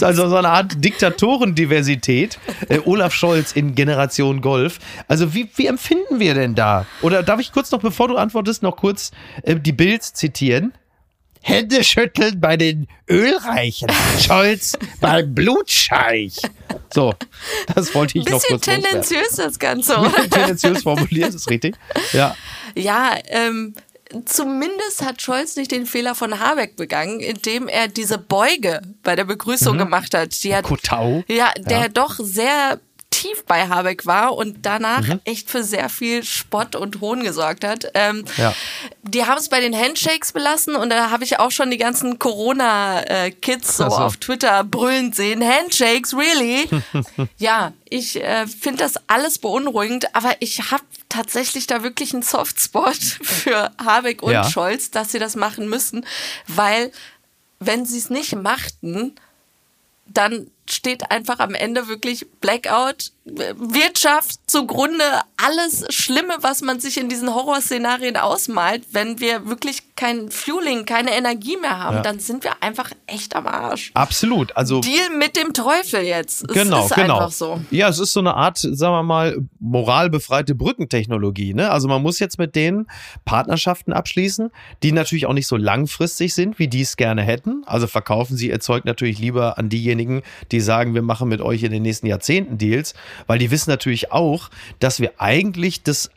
also 0.00 0.28
so 0.28 0.36
eine 0.36 0.48
Art 0.48 0.84
Diktatorendiversität. 0.84 2.38
Äh, 2.68 2.80
Olaf 2.84 3.14
Scholz 3.14 3.52
in 3.52 3.74
Generation 3.74 4.40
Golf. 4.40 4.78
Also 5.08 5.34
wie, 5.34 5.48
wie 5.56 5.66
empfinden 5.66 6.18
wir 6.18 6.34
denn 6.34 6.54
da? 6.54 6.86
Oder 7.02 7.22
darf 7.22 7.40
ich 7.40 7.52
kurz 7.52 7.70
noch, 7.70 7.80
bevor 7.80 8.08
du 8.08 8.16
antwortest, 8.16 8.62
noch 8.62 8.76
kurz 8.76 9.10
äh, 9.42 9.56
die 9.56 9.72
Bild 9.72 10.02
zitieren? 10.02 10.72
Hände 11.42 11.82
schütteln 11.84 12.40
bei 12.40 12.56
den 12.56 12.86
Ölreichen. 13.08 13.88
Scholz 14.20 14.78
beim 15.00 15.34
Blutscheich. 15.34 16.36
So, 16.92 17.14
das 17.74 17.94
wollte 17.94 18.18
ich 18.18 18.24
noch 18.26 18.42
kurz 18.42 18.64
Bisschen 18.64 18.82
tendenziös 18.82 19.36
das 19.36 19.58
Ganze, 19.58 19.96
oder? 19.96 20.28
tendenziös 20.28 20.82
formuliert, 20.82 21.34
ist 21.34 21.48
richtig. 21.48 21.76
Ja. 22.12 22.36
Ja, 22.74 23.16
ähm, 23.28 23.74
zumindest 24.24 25.04
hat 25.04 25.22
Scholz 25.22 25.56
nicht 25.56 25.70
den 25.70 25.86
Fehler 25.86 26.14
von 26.14 26.38
Habeck 26.40 26.76
begangen, 26.76 27.20
indem 27.20 27.68
er 27.68 27.88
diese 27.88 28.18
Beuge 28.18 28.82
bei 29.02 29.16
der 29.16 29.24
Begrüßung 29.24 29.74
mhm. 29.74 29.80
gemacht 29.80 30.14
hat. 30.14 30.42
Die 30.42 30.54
hat 30.54 30.64
Kotau. 30.64 31.22
Ja, 31.28 31.52
der 31.56 31.80
ja. 31.80 31.88
doch 31.88 32.16
sehr 32.18 32.80
tief 33.10 33.44
bei 33.44 33.68
Habeck 33.68 34.06
war 34.06 34.36
und 34.36 34.58
danach 34.62 35.06
mhm. 35.06 35.20
echt 35.24 35.50
für 35.50 35.64
sehr 35.64 35.88
viel 35.88 36.24
Spott 36.24 36.76
und 36.76 37.00
Hohn 37.00 37.22
gesorgt 37.22 37.64
hat. 37.64 37.86
Ähm, 37.94 38.24
ja. 38.36 38.54
Die 39.02 39.26
haben 39.26 39.38
es 39.38 39.48
bei 39.48 39.60
den 39.60 39.76
Handshakes 39.76 40.32
belassen 40.32 40.76
und 40.76 40.90
da 40.90 41.10
habe 41.10 41.24
ich 41.24 41.38
auch 41.38 41.50
schon 41.50 41.70
die 41.70 41.76
ganzen 41.76 42.18
Corona-Kids 42.18 43.76
so, 43.76 43.90
so, 43.90 43.96
auf 43.96 44.16
Twitter 44.16 44.64
brüllen 44.64 45.12
sehen. 45.12 45.44
Handshakes, 45.44 46.14
really? 46.14 46.68
ja, 47.38 47.72
ich 47.88 48.22
äh, 48.22 48.46
finde 48.46 48.84
das 48.84 48.94
alles 49.08 49.38
beunruhigend, 49.38 50.14
aber 50.14 50.36
ich 50.38 50.70
habe 50.70 50.84
tatsächlich 51.08 51.66
da 51.66 51.82
wirklich 51.82 52.14
einen 52.14 52.22
Softspot 52.22 52.96
für 53.22 53.72
Habeck 53.84 54.22
und 54.22 54.32
ja. 54.32 54.48
Scholz, 54.48 54.90
dass 54.90 55.12
sie 55.12 55.18
das 55.18 55.36
machen 55.36 55.68
müssen, 55.68 56.06
weil 56.46 56.92
wenn 57.58 57.84
sie 57.84 57.98
es 57.98 58.08
nicht 58.08 58.34
machten, 58.36 59.16
dann 60.06 60.50
steht 60.72 61.10
einfach 61.10 61.38
am 61.38 61.54
Ende 61.54 61.88
wirklich 61.88 62.26
Blackout, 62.40 63.12
Wirtschaft 63.24 64.38
zugrunde, 64.46 65.04
alles 65.36 65.84
Schlimme, 65.90 66.36
was 66.40 66.62
man 66.62 66.80
sich 66.80 66.98
in 66.98 67.08
diesen 67.08 67.34
Horrorszenarien 67.34 68.16
ausmalt. 68.16 68.84
Wenn 68.92 69.20
wir 69.20 69.46
wirklich 69.46 69.94
kein 69.94 70.30
Fueling, 70.30 70.86
keine 70.86 71.12
Energie 71.12 71.56
mehr 71.56 71.78
haben, 71.78 71.96
ja. 71.96 72.02
dann 72.02 72.18
sind 72.18 72.44
wir 72.44 72.62
einfach 72.62 72.90
echt 73.06 73.36
am 73.36 73.46
Arsch. 73.46 73.90
Absolut. 73.94 74.56
Also 74.56 74.80
Deal 74.80 75.10
mit 75.18 75.36
dem 75.36 75.52
Teufel 75.52 76.02
jetzt. 76.02 76.48
Es 76.48 76.54
genau, 76.54 76.86
ist 76.86 76.94
genau. 76.94 77.18
einfach 77.18 77.32
so. 77.32 77.60
Ja, 77.70 77.88
es 77.88 77.98
ist 77.98 78.12
so 78.12 78.20
eine 78.20 78.34
Art, 78.34 78.58
sagen 78.58 78.94
wir 78.94 79.02
mal, 79.02 79.36
moralbefreite 79.58 80.54
Brückentechnologie. 80.54 81.54
Ne? 81.54 81.70
Also 81.70 81.88
man 81.88 82.02
muss 82.02 82.18
jetzt 82.18 82.38
mit 82.38 82.56
denen 82.56 82.86
Partnerschaften 83.24 83.92
abschließen, 83.92 84.50
die 84.82 84.92
natürlich 84.92 85.26
auch 85.26 85.34
nicht 85.34 85.46
so 85.46 85.56
langfristig 85.56 86.34
sind, 86.34 86.58
wie 86.58 86.68
die 86.68 86.80
es 86.82 86.96
gerne 86.96 87.22
hätten. 87.22 87.62
Also 87.66 87.86
verkaufen 87.86 88.36
sie 88.36 88.48
ihr 88.48 88.60
Zeug 88.60 88.84
natürlich 88.86 89.18
lieber 89.18 89.58
an 89.58 89.68
diejenigen, 89.68 90.22
die 90.50 90.59
die 90.60 90.64
sagen, 90.64 90.94
wir 90.94 91.02
machen 91.02 91.28
mit 91.28 91.40
euch 91.40 91.62
in 91.62 91.72
den 91.72 91.82
nächsten 91.82 92.06
Jahrzehnten 92.06 92.58
Deals, 92.58 92.94
weil 93.26 93.38
die 93.38 93.50
wissen 93.50 93.70
natürlich 93.70 94.12
auch, 94.12 94.50
dass 94.78 95.00
wir 95.00 95.12
eigentlich 95.18 95.82
das 95.82 96.10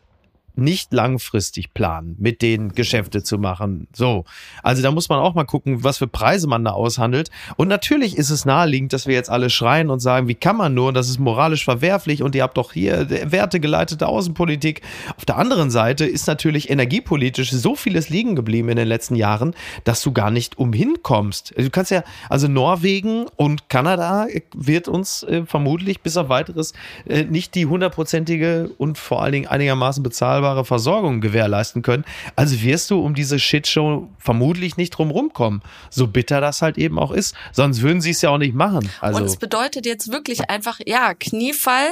nicht 0.56 0.94
langfristig 0.94 1.74
planen, 1.74 2.16
mit 2.20 2.42
denen 2.42 2.74
Geschäfte 2.74 3.24
zu 3.24 3.38
machen. 3.38 3.88
So. 3.94 4.26
Also 4.62 4.84
da 4.84 4.92
muss 4.92 5.10
man 5.10 5.20
auch 5.20 5.34
mal 5.34 5.46
gucken, 5.46 5.84
was 5.84 5.98
für 5.98 6.08
Preise 6.08 6.48
man 6.48 6.64
da 6.64 6.72
aushandelt. 6.72 7.32
Und 7.58 7.68
natürlich 7.68 8.18
ist 8.18 8.30
es 8.30 8.46
naheliegend, 8.46 8.94
dass 8.94 9.08
wir 9.08 9.16
jetzt 9.16 9.30
alle 9.30 9.50
schreien 9.50 9.90
und 9.90 10.00
sagen, 10.00 10.28
wie 10.28 10.36
kann 10.36 10.56
man 10.56 10.74
nur, 10.74 10.94
das 10.94 11.10
ist 11.10 11.20
moralisch 11.20 11.66
verwerflich 11.66 12.22
und 12.22 12.36
ihr 12.36 12.44
habt 12.44 12.58
doch 12.58 12.74
hier 12.74 13.10
wertegeleitete 13.10 14.08
Außenpolitik. 14.08 14.82
Auf 15.18 15.26
der 15.26 15.38
anderen 15.38 15.72
Seite 15.72 16.06
ist 16.06 16.28
natürlich 16.28 16.70
energiepolitisch 16.70 17.52
so 17.52 17.76
vieles 17.76 18.10
liegen 18.10 18.36
geblieben 18.36 18.70
in 18.70 18.78
den 18.78 18.88
letzten 18.88 19.16
Jahren, 19.16 19.56
dass 19.84 20.02
du 20.02 20.12
gar 20.12 20.30
nicht 20.30 20.58
umhin 20.58 20.98
kommst. 21.02 21.54
Du 21.58 21.70
kannst 21.70 21.92
ja, 21.92 22.04
also 22.30 22.48
Norwegen 22.48 23.26
und 23.36 23.70
Kanada 23.70 24.28
wird 24.56 24.88
uns 24.88 25.24
äh, 25.24 25.46
vermutlich 25.46 26.02
bis 26.02 26.16
auf 26.18 26.30
weiteres 26.30 26.74
äh, 27.08 27.24
nicht 27.24 27.56
die 27.56 27.66
hundertprozentige 27.66 28.70
und 28.78 28.98
vor 28.98 29.24
allen 29.24 29.34
Dingen 29.34 29.48
einigermaßen 29.48 30.04
bezahlbare 30.04 30.43
bezahlbare 30.44 30.66
Versorgung 30.66 31.22
gewährleisten 31.22 31.82
können. 31.82 32.04
Also 32.36 32.62
wirst 32.62 32.92
du 32.92 33.02
um 33.02 33.16
diese 33.16 33.40
Shitshow 33.40 34.10
vermutlich 34.20 34.78
nicht 34.78 34.92
drum 34.92 35.10
rumkommen. 35.10 35.62
So 35.90 36.08
bitter 36.08 36.42
das 36.42 36.62
halt 36.62 36.78
eben 36.78 37.00
auch 37.00 37.12
ist. 37.12 37.36
Sonst 37.52 37.82
würden 37.82 38.02
sie 38.02 38.12
es 38.12 38.22
ja 38.22 38.30
auch 38.30 38.38
nicht 38.38 38.54
machen. 38.54 38.90
Also 39.00 39.20
Und 39.20 39.26
es 39.26 39.38
bedeutet 39.38 39.86
jetzt 39.86 40.12
wirklich 40.12 40.50
einfach, 40.50 40.80
ja, 40.86 41.14
Kniefall. 41.14 41.88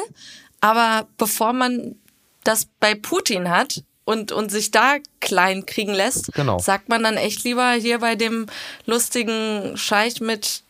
Aber 0.59 1.07
bevor 1.17 1.53
man 1.53 1.95
das 2.43 2.67
bei 2.79 2.93
Putin 2.95 3.49
hat, 3.49 3.83
und, 4.03 4.31
und 4.31 4.49
sich 4.51 4.71
da 4.71 4.95
klein 5.21 5.67
kriegen 5.67 5.93
lässt, 5.93 6.33
genau. 6.33 6.57
sagt 6.57 6.89
man 6.89 7.03
dann 7.03 7.17
echt 7.17 7.43
lieber 7.43 7.71
hier 7.73 7.99
bei 7.99 8.15
dem 8.15 8.47
lustigen 8.87 9.77
Scheich 9.77 10.19
mit 10.19 10.63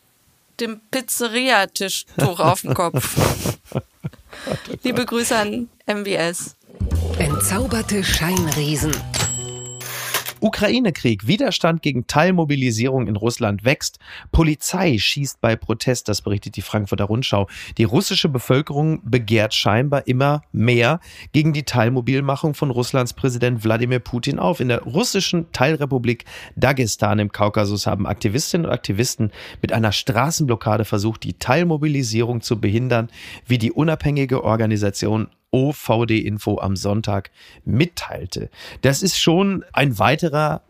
dem 0.60 0.80
Pizzeria-Tischtuch 0.90 2.38
auf 2.38 2.60
dem 2.60 2.74
Kopf. 2.74 3.16
Liebe 4.84 5.06
Grüße 5.06 5.34
an 5.34 5.68
MWS. 5.86 6.54
Entzauberte 7.42 8.04
Scheinriesen. 8.04 8.92
Ukraine-Krieg. 10.38 11.26
Widerstand 11.26 11.82
gegen 11.82 12.06
Teilmobilisierung 12.06 13.08
in 13.08 13.16
Russland 13.16 13.64
wächst. 13.64 13.98
Polizei 14.30 14.96
schießt 14.96 15.40
bei 15.40 15.56
Protest, 15.56 16.08
das 16.08 16.22
berichtet 16.22 16.54
die 16.54 16.62
Frankfurter 16.62 17.06
Rundschau. 17.06 17.48
Die 17.78 17.82
russische 17.82 18.28
Bevölkerung 18.28 19.00
begehrt 19.02 19.54
scheinbar 19.54 20.06
immer 20.06 20.42
mehr 20.52 21.00
gegen 21.32 21.52
die 21.52 21.64
Teilmobilmachung 21.64 22.54
von 22.54 22.70
Russlands 22.70 23.12
Präsident 23.12 23.64
Wladimir 23.64 23.98
Putin 23.98 24.38
auf. 24.38 24.60
In 24.60 24.68
der 24.68 24.82
russischen 24.84 25.50
Teilrepublik 25.50 26.24
Dagestan 26.54 27.18
im 27.18 27.32
Kaukasus 27.32 27.88
haben 27.88 28.06
Aktivistinnen 28.06 28.66
und 28.66 28.72
Aktivisten 28.72 29.32
mit 29.60 29.72
einer 29.72 29.90
Straßenblockade 29.90 30.84
versucht, 30.84 31.24
die 31.24 31.34
Teilmobilisierung 31.34 32.40
zu 32.40 32.60
behindern, 32.60 33.08
wie 33.48 33.58
die 33.58 33.72
unabhängige 33.72 34.44
Organisation 34.44 35.26
OVD 35.52 36.24
Info 36.24 36.58
am 36.58 36.76
Sonntag 36.76 37.30
mitteilte. 37.64 38.50
Das 38.80 39.02
ist 39.02 39.18
schon 39.18 39.64
ein 39.72 39.98
weiterer 39.98 40.62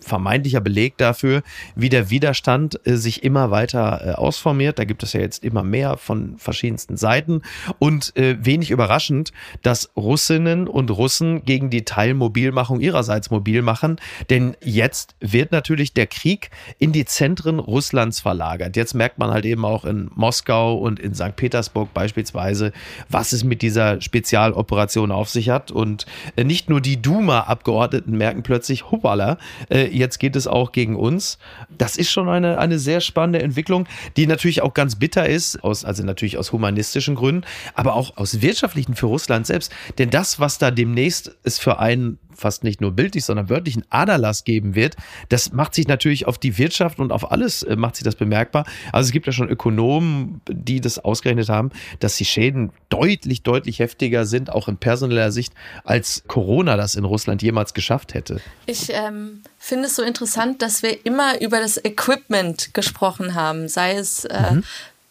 vermeintlicher 0.00 0.60
Beleg 0.60 0.96
dafür, 0.98 1.42
wie 1.74 1.88
der 1.88 2.10
Widerstand 2.10 2.80
äh, 2.86 2.96
sich 2.96 3.22
immer 3.22 3.50
weiter 3.50 4.00
äh, 4.04 4.10
ausformiert. 4.12 4.78
Da 4.78 4.84
gibt 4.84 5.02
es 5.02 5.12
ja 5.12 5.20
jetzt 5.20 5.44
immer 5.44 5.62
mehr 5.62 5.96
von 5.96 6.36
verschiedensten 6.38 6.96
Seiten 6.96 7.42
und 7.78 8.16
äh, 8.16 8.36
wenig 8.40 8.70
überraschend, 8.70 9.32
dass 9.62 9.90
Russinnen 9.96 10.68
und 10.68 10.90
Russen 10.90 11.44
gegen 11.44 11.70
die 11.70 11.84
Teilmobilmachung 11.84 12.80
ihrerseits 12.80 13.30
mobil 13.30 13.62
machen, 13.62 13.96
denn 14.30 14.56
jetzt 14.62 15.14
wird 15.20 15.52
natürlich 15.52 15.92
der 15.92 16.06
Krieg 16.06 16.50
in 16.78 16.92
die 16.92 17.04
Zentren 17.04 17.58
Russlands 17.58 18.20
verlagert. 18.20 18.76
Jetzt 18.76 18.94
merkt 18.94 19.18
man 19.18 19.30
halt 19.30 19.44
eben 19.44 19.64
auch 19.64 19.84
in 19.84 20.10
Moskau 20.14 20.76
und 20.78 21.00
in 21.00 21.14
St. 21.14 21.36
Petersburg 21.36 21.92
beispielsweise, 21.94 22.72
was 23.08 23.32
es 23.32 23.44
mit 23.44 23.62
dieser 23.62 24.00
Spezialoperation 24.00 25.10
auf 25.10 25.28
sich 25.28 25.50
hat 25.50 25.70
und 25.70 26.06
äh, 26.36 26.44
nicht 26.44 26.68
nur 26.68 26.80
die 26.80 27.00
Duma-Abgeordneten 27.00 28.16
merken 28.16 28.42
plötzlich, 28.42 28.90
hoppala, 28.90 29.38
äh, 29.70 29.86
jetzt 29.86 30.18
geht 30.18 30.36
es 30.36 30.46
auch 30.46 30.72
gegen 30.72 30.96
uns. 30.96 31.38
Das 31.76 31.96
ist 31.96 32.10
schon 32.10 32.28
eine, 32.28 32.58
eine 32.58 32.78
sehr 32.78 33.00
spannende 33.00 33.42
Entwicklung, 33.42 33.86
die 34.16 34.26
natürlich 34.26 34.62
auch 34.62 34.74
ganz 34.74 34.96
bitter 34.96 35.28
ist, 35.28 35.62
aus, 35.64 35.84
also 35.84 36.02
natürlich 36.02 36.38
aus 36.38 36.52
humanistischen 36.52 37.14
Gründen, 37.14 37.44
aber 37.74 37.94
auch 37.94 38.16
aus 38.16 38.40
wirtschaftlichen 38.42 38.94
für 38.94 39.06
Russland 39.06 39.46
selbst. 39.46 39.72
Denn 39.98 40.10
das, 40.10 40.40
was 40.40 40.58
da 40.58 40.70
demnächst 40.70 41.36
es 41.44 41.58
für 41.58 41.78
einen 41.78 42.18
fast 42.38 42.64
nicht 42.64 42.80
nur 42.80 42.92
bildlich, 42.92 43.24
sondern 43.24 43.48
wörtlichen 43.48 43.84
Aderlass 43.90 44.44
geben 44.44 44.74
wird, 44.74 44.96
das 45.28 45.52
macht 45.52 45.74
sich 45.74 45.88
natürlich 45.88 46.26
auf 46.26 46.38
die 46.38 46.56
Wirtschaft 46.58 46.98
und 47.00 47.12
auf 47.12 47.30
alles 47.30 47.62
äh, 47.62 47.76
macht 47.76 47.96
sich 47.96 48.04
das 48.04 48.14
bemerkbar. 48.14 48.64
Also 48.92 49.08
es 49.08 49.12
gibt 49.12 49.26
ja 49.26 49.32
schon 49.32 49.48
Ökonomen, 49.48 50.40
die 50.48 50.80
das 50.80 50.98
ausgerechnet 50.98 51.48
haben, 51.48 51.70
dass 52.00 52.16
die 52.16 52.24
Schäden 52.24 52.70
deutlich, 52.88 53.42
deutlich 53.42 53.80
heftiger 53.80 54.24
sind, 54.24 54.50
auch 54.50 54.68
in 54.68 54.76
personeller 54.76 55.32
Sicht, 55.32 55.52
als 55.84 56.22
Corona 56.26 56.76
das 56.76 56.94
in 56.94 57.04
Russland 57.04 57.42
jemals 57.42 57.74
geschafft 57.74 58.14
hätte. 58.14 58.40
Ich 58.66 58.90
ähm, 58.90 59.42
finde 59.58 59.86
es 59.86 59.96
so 59.96 60.02
interessant, 60.02 60.62
dass 60.62 60.82
wir 60.82 61.04
immer 61.04 61.40
über 61.40 61.60
das 61.60 61.82
Equipment 61.84 62.72
gesprochen 62.74 63.34
haben, 63.34 63.68
sei 63.68 63.94
es 63.94 64.24
äh, 64.24 64.54
mhm 64.54 64.64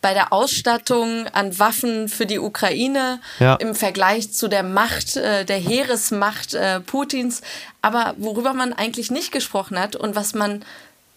bei 0.08 0.14
der 0.14 0.32
Ausstattung 0.32 1.28
an 1.34 1.60
Waffen 1.60 2.08
für 2.08 2.26
die 2.26 2.40
Ukraine 2.40 3.20
ja. 3.40 3.56
im 3.56 3.76
Vergleich 3.76 4.32
zu 4.32 4.48
der 4.48 4.64
Macht, 4.64 5.18
äh, 5.18 5.44
der 5.44 5.58
Heeresmacht 5.58 6.54
äh, 6.54 6.80
Putins. 6.80 7.42
Aber 7.82 8.16
worüber 8.18 8.54
man 8.54 8.72
eigentlich 8.72 9.12
nicht 9.12 9.34
gesprochen 9.34 9.78
hat 9.78 9.98
und 9.98 10.16
was 10.16 10.34
man 10.34 10.64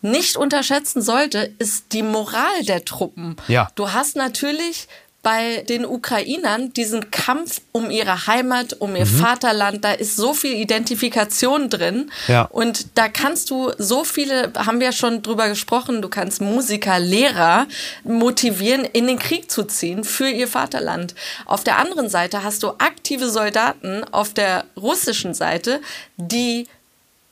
nicht 0.02 0.36
unterschätzen 0.36 1.02
sollte, 1.02 1.52
ist 1.60 1.92
die 1.92 2.02
Moral 2.02 2.64
der 2.66 2.84
Truppen. 2.84 3.36
Ja. 3.46 3.68
Du 3.76 3.92
hast 3.92 4.16
natürlich 4.16 4.88
bei 5.22 5.64
den 5.68 5.84
Ukrainern 5.84 6.72
diesen 6.72 7.10
Kampf 7.10 7.60
um 7.72 7.90
ihre 7.90 8.26
Heimat, 8.26 8.76
um 8.78 8.96
ihr 8.96 9.04
mhm. 9.04 9.18
Vaterland, 9.18 9.84
da 9.84 9.92
ist 9.92 10.16
so 10.16 10.32
viel 10.32 10.54
Identifikation 10.54 11.68
drin. 11.68 12.10
Ja. 12.26 12.42
Und 12.44 12.96
da 12.96 13.08
kannst 13.08 13.50
du 13.50 13.70
so 13.76 14.04
viele, 14.04 14.52
haben 14.56 14.80
wir 14.80 14.86
ja 14.86 14.92
schon 14.92 15.22
drüber 15.22 15.48
gesprochen, 15.48 16.00
du 16.00 16.08
kannst 16.08 16.40
Musiker, 16.40 16.98
Lehrer 16.98 17.66
motivieren, 18.02 18.84
in 18.84 19.06
den 19.06 19.18
Krieg 19.18 19.50
zu 19.50 19.64
ziehen 19.64 20.04
für 20.04 20.28
ihr 20.28 20.48
Vaterland. 20.48 21.14
Auf 21.44 21.64
der 21.64 21.78
anderen 21.78 22.08
Seite 22.08 22.42
hast 22.42 22.62
du 22.62 22.70
aktive 22.78 23.28
Soldaten 23.28 24.04
auf 24.12 24.32
der 24.32 24.64
russischen 24.76 25.34
Seite, 25.34 25.80
die 26.16 26.66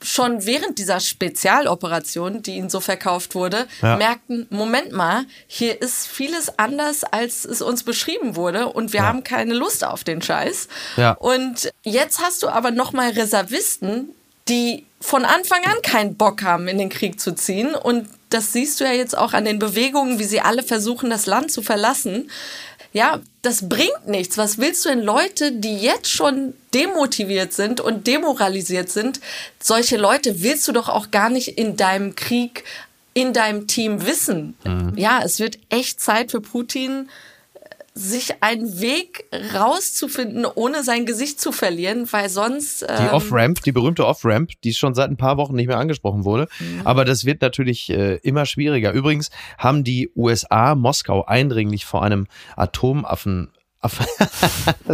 schon 0.02 0.46
während 0.46 0.78
dieser 0.78 1.00
Spezialoperation, 1.00 2.42
die 2.42 2.56
ihnen 2.56 2.70
so 2.70 2.80
verkauft 2.80 3.34
wurde, 3.34 3.66
ja. 3.82 3.96
merkten, 3.96 4.46
Moment 4.50 4.92
mal, 4.92 5.24
hier 5.46 5.80
ist 5.82 6.06
vieles 6.06 6.58
anders, 6.58 7.04
als 7.04 7.44
es 7.44 7.62
uns 7.62 7.82
beschrieben 7.82 8.36
wurde 8.36 8.68
und 8.68 8.92
wir 8.92 9.00
ja. 9.00 9.06
haben 9.06 9.24
keine 9.24 9.54
Lust 9.54 9.84
auf 9.84 10.04
den 10.04 10.22
Scheiß. 10.22 10.68
Ja. 10.96 11.12
Und 11.12 11.72
jetzt 11.82 12.20
hast 12.20 12.42
du 12.42 12.48
aber 12.48 12.70
nochmal 12.70 13.10
Reservisten, 13.10 14.10
die 14.48 14.86
von 15.00 15.24
Anfang 15.24 15.64
an 15.64 15.82
keinen 15.82 16.16
Bock 16.16 16.42
haben, 16.42 16.68
in 16.68 16.78
den 16.78 16.88
Krieg 16.88 17.20
zu 17.20 17.34
ziehen. 17.34 17.74
Und 17.74 18.08
das 18.30 18.52
siehst 18.52 18.80
du 18.80 18.84
ja 18.84 18.92
jetzt 18.92 19.16
auch 19.16 19.32
an 19.32 19.44
den 19.44 19.58
Bewegungen, 19.58 20.18
wie 20.18 20.24
sie 20.24 20.40
alle 20.40 20.62
versuchen, 20.62 21.10
das 21.10 21.26
Land 21.26 21.52
zu 21.52 21.62
verlassen 21.62 22.30
ja, 22.92 23.20
das 23.42 23.68
bringt 23.68 24.06
nichts. 24.06 24.38
Was 24.38 24.58
willst 24.58 24.84
du 24.84 24.88
denn 24.88 25.02
Leute, 25.02 25.52
die 25.52 25.76
jetzt 25.76 26.10
schon 26.10 26.54
demotiviert 26.74 27.52
sind 27.52 27.80
und 27.80 28.06
demoralisiert 28.06 28.88
sind, 28.88 29.20
solche 29.60 29.96
Leute 29.96 30.42
willst 30.42 30.66
du 30.68 30.72
doch 30.72 30.88
auch 30.88 31.10
gar 31.10 31.30
nicht 31.30 31.58
in 31.58 31.76
deinem 31.76 32.14
Krieg, 32.14 32.64
in 33.14 33.32
deinem 33.32 33.66
Team 33.66 34.06
wissen. 34.06 34.54
Mhm. 34.64 34.94
Ja, 34.96 35.20
es 35.24 35.38
wird 35.40 35.58
echt 35.70 36.00
Zeit 36.00 36.30
für 36.30 36.40
Putin, 36.40 37.08
sich 37.98 38.42
einen 38.42 38.80
Weg 38.80 39.24
rauszufinden, 39.54 40.46
ohne 40.46 40.84
sein 40.84 41.04
Gesicht 41.04 41.40
zu 41.40 41.50
verlieren, 41.52 42.06
weil 42.12 42.28
sonst. 42.28 42.82
Die 42.82 42.86
ähm, 42.86 43.10
Off-Ramp, 43.10 43.62
die 43.62 43.72
berühmte 43.72 44.06
Off-Ramp, 44.06 44.52
die 44.62 44.72
schon 44.72 44.94
seit 44.94 45.10
ein 45.10 45.16
paar 45.16 45.36
Wochen 45.36 45.54
nicht 45.54 45.66
mehr 45.66 45.78
angesprochen 45.78 46.24
wurde. 46.24 46.48
Mhm. 46.60 46.82
Aber 46.84 47.04
das 47.04 47.24
wird 47.24 47.42
natürlich 47.42 47.90
äh, 47.90 48.16
immer 48.22 48.46
schwieriger. 48.46 48.92
Übrigens 48.92 49.30
haben 49.58 49.82
die 49.82 50.10
USA 50.14 50.74
Moskau 50.74 51.24
eindringlich 51.24 51.84
vor 51.84 52.02
einem 52.02 52.26
Atomaffen 52.56 53.48
Aff- 53.48 53.57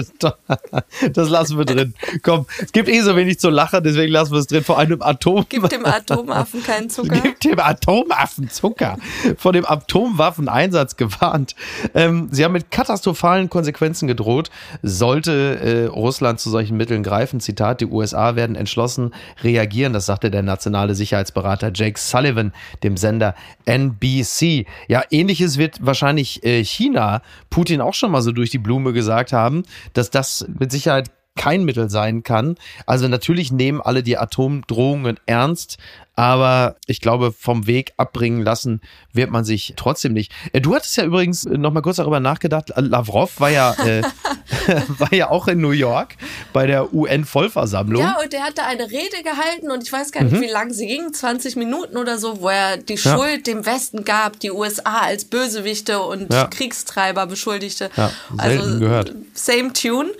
das 1.13 1.31
lassen 1.31 1.57
wir 1.57 1.65
drin. 1.65 1.95
Komm, 2.23 2.45
es 2.61 2.71
gibt 2.71 2.91
eh 2.91 3.01
so 3.01 3.17
wenig 3.17 3.39
zu 3.39 3.49
lachen, 3.49 3.83
deswegen 3.83 4.13
lassen 4.13 4.33
wir 4.33 4.41
es 4.41 4.47
drin. 4.47 4.63
Vor 4.63 4.79
einem 4.79 5.01
Atom. 5.01 5.47
Gibt 5.49 5.73
dem 5.73 5.87
Atomaffen 5.87 6.63
keinen 6.63 6.91
Zucker. 6.95 7.19
Gibt 7.21 7.45
dem 7.45 7.61
Atomaffen 7.61 8.51
Zucker. 8.51 8.99
Vor 9.39 9.55
dem 9.55 9.65
Atomwaffeneinsatz 9.65 10.97
gewarnt. 10.97 11.55
Ähm, 11.95 12.29
sie 12.31 12.45
haben 12.45 12.53
mit 12.53 12.71
katastrophalen 12.71 13.49
Konsequenzen 13.49 14.07
gedroht, 14.07 14.51
sollte 14.83 15.59
äh, 15.61 15.87
Russland 15.87 16.39
zu 16.41 16.51
solchen 16.51 16.77
Mitteln 16.77 17.03
greifen. 17.03 17.41
Zitat, 17.41 17.81
die 17.81 17.87
USA 17.87 18.37
werden 18.37 18.55
entschlossen 18.55 19.15
reagieren. 19.43 19.95
Das 19.95 20.05
sagte 20.05 20.31
der 20.31 20.43
nationale 20.43 20.95
Sicherheitsberater 20.95 21.71
Jake 21.75 21.99
Sullivan 21.99 22.53
dem 22.83 22.99
Sender 22.99 23.35
NBC. 23.65 24.67
Ja, 24.89 25.05
ähnliches 25.11 25.57
wird 25.57 25.79
wahrscheinlich 25.81 26.45
äh, 26.45 26.63
China 26.63 27.23
Putin 27.49 27.81
auch 27.81 27.95
schon 27.95 28.11
mal 28.11 28.21
so 28.21 28.33
durch 28.33 28.51
die 28.51 28.59
Blume 28.75 28.93
gesagt 28.93 29.33
haben, 29.33 29.63
dass 29.93 30.11
das 30.11 30.45
mit 30.59 30.73
Sicherheit 30.73 31.11
kein 31.37 31.65
Mittel 31.65 31.91
sein 31.91 32.23
kann. 32.23 32.57
Also 32.87 33.09
natürlich 33.09 33.51
nehmen 33.53 33.81
alle 33.81 34.03
die 34.03 34.17
Atomdrohungen 34.19 35.19
ernst, 35.27 35.79
aber 36.17 36.77
ich 36.87 37.01
glaube, 37.01 37.33
vom 37.33 37.67
Weg 37.67 37.93
abbringen 37.97 38.41
lassen 38.43 38.81
wird 39.13 39.31
man 39.33 39.45
sich 39.45 39.75
trotzdem 39.77 40.13
nicht. 40.13 40.31
Äh, 40.53 40.61
Du 40.61 40.75
hattest 40.77 40.97
ja 40.97 41.05
übrigens 41.05 41.45
noch 41.45 41.73
mal 41.73 41.81
kurz 41.83 41.97
darüber 41.97 42.21
nachgedacht. 42.21 42.71
Lavrov 42.77 43.41
war 43.41 43.51
ja, 43.51 43.73
äh, 43.85 44.03
war 44.99 45.13
ja 45.13 45.29
auch 45.31 45.49
in 45.49 45.61
New 45.61 45.73
York 45.73 46.17
bei 46.53 46.69
der 46.69 46.95
UN-Vollversammlung. 46.95 48.01
Ja, 48.01 48.17
und 48.23 48.33
der 48.33 48.45
hatte 48.45 48.63
eine 48.65 48.85
Rede 48.85 49.23
gehalten 49.25 49.73
und 49.73 49.83
ich 49.83 49.93
weiß 49.93 50.13
gar 50.13 50.23
nicht, 50.23 50.41
wie 50.41 50.47
lang 50.51 50.73
sie 50.73 50.87
ging, 50.87 51.13
20 51.13 51.57
Minuten 51.57 51.97
oder 51.97 52.17
so, 52.19 52.41
wo 52.41 52.49
er 52.49 52.77
die 52.77 52.95
Mhm. 52.95 53.01
Ja. 53.03 53.17
Schuld 53.17 53.47
dem 53.49 53.67
Westen 53.67 54.05
gab, 54.05 54.39
die 54.39 54.53
USA 54.53 55.01
als 55.01 55.25
Bösewichte 55.25 56.01
und 56.01 56.33
Ja. 56.33 56.47
Kriegstreiber 56.47 57.27
beschuldigte. 57.27 57.91
Ja, 57.97 58.11
selten 58.41 58.79
gehört. 58.81 59.13
Same 59.35 59.73
Tune. 59.73 60.11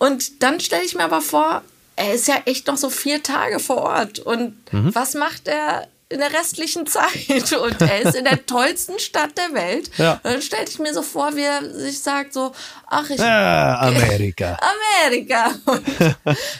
Und 0.00 0.42
dann 0.42 0.58
stelle 0.60 0.82
ich 0.84 0.94
mir 0.96 1.04
aber 1.04 1.20
vor, 1.20 1.62
er 1.94 2.14
ist 2.14 2.26
ja 2.26 2.36
echt 2.46 2.66
noch 2.66 2.76
so 2.78 2.88
vier 2.90 3.22
Tage 3.22 3.60
vor 3.60 3.76
Ort. 3.78 4.18
Und 4.18 4.56
Mhm. 4.72 4.94
was 4.94 5.14
macht 5.14 5.46
er 5.46 5.86
in 6.10 6.18
der 6.18 6.32
restlichen 6.32 6.86
Zeit? 6.86 7.52
Und 7.52 7.80
er 7.80 8.00
ist 8.02 8.16
in 8.16 8.24
der 8.24 8.44
tollsten 8.44 8.98
Stadt 8.98 9.38
der 9.38 9.54
Welt. 9.54 9.90
Ja. 9.96 10.14
Und 10.14 10.24
dann 10.24 10.42
stelle 10.42 10.64
ich 10.68 10.78
mir 10.78 10.92
so 10.92 11.02
vor, 11.02 11.34
wie 11.36 11.42
er 11.44 11.72
sich 11.72 12.00
sagt 12.02 12.32
so, 12.34 12.52
ach, 12.86 13.08
ich 13.08 13.20
Ah, 13.20 13.80
Amerika. 13.88 14.58
Amerika 15.04 15.52
und 15.66 15.82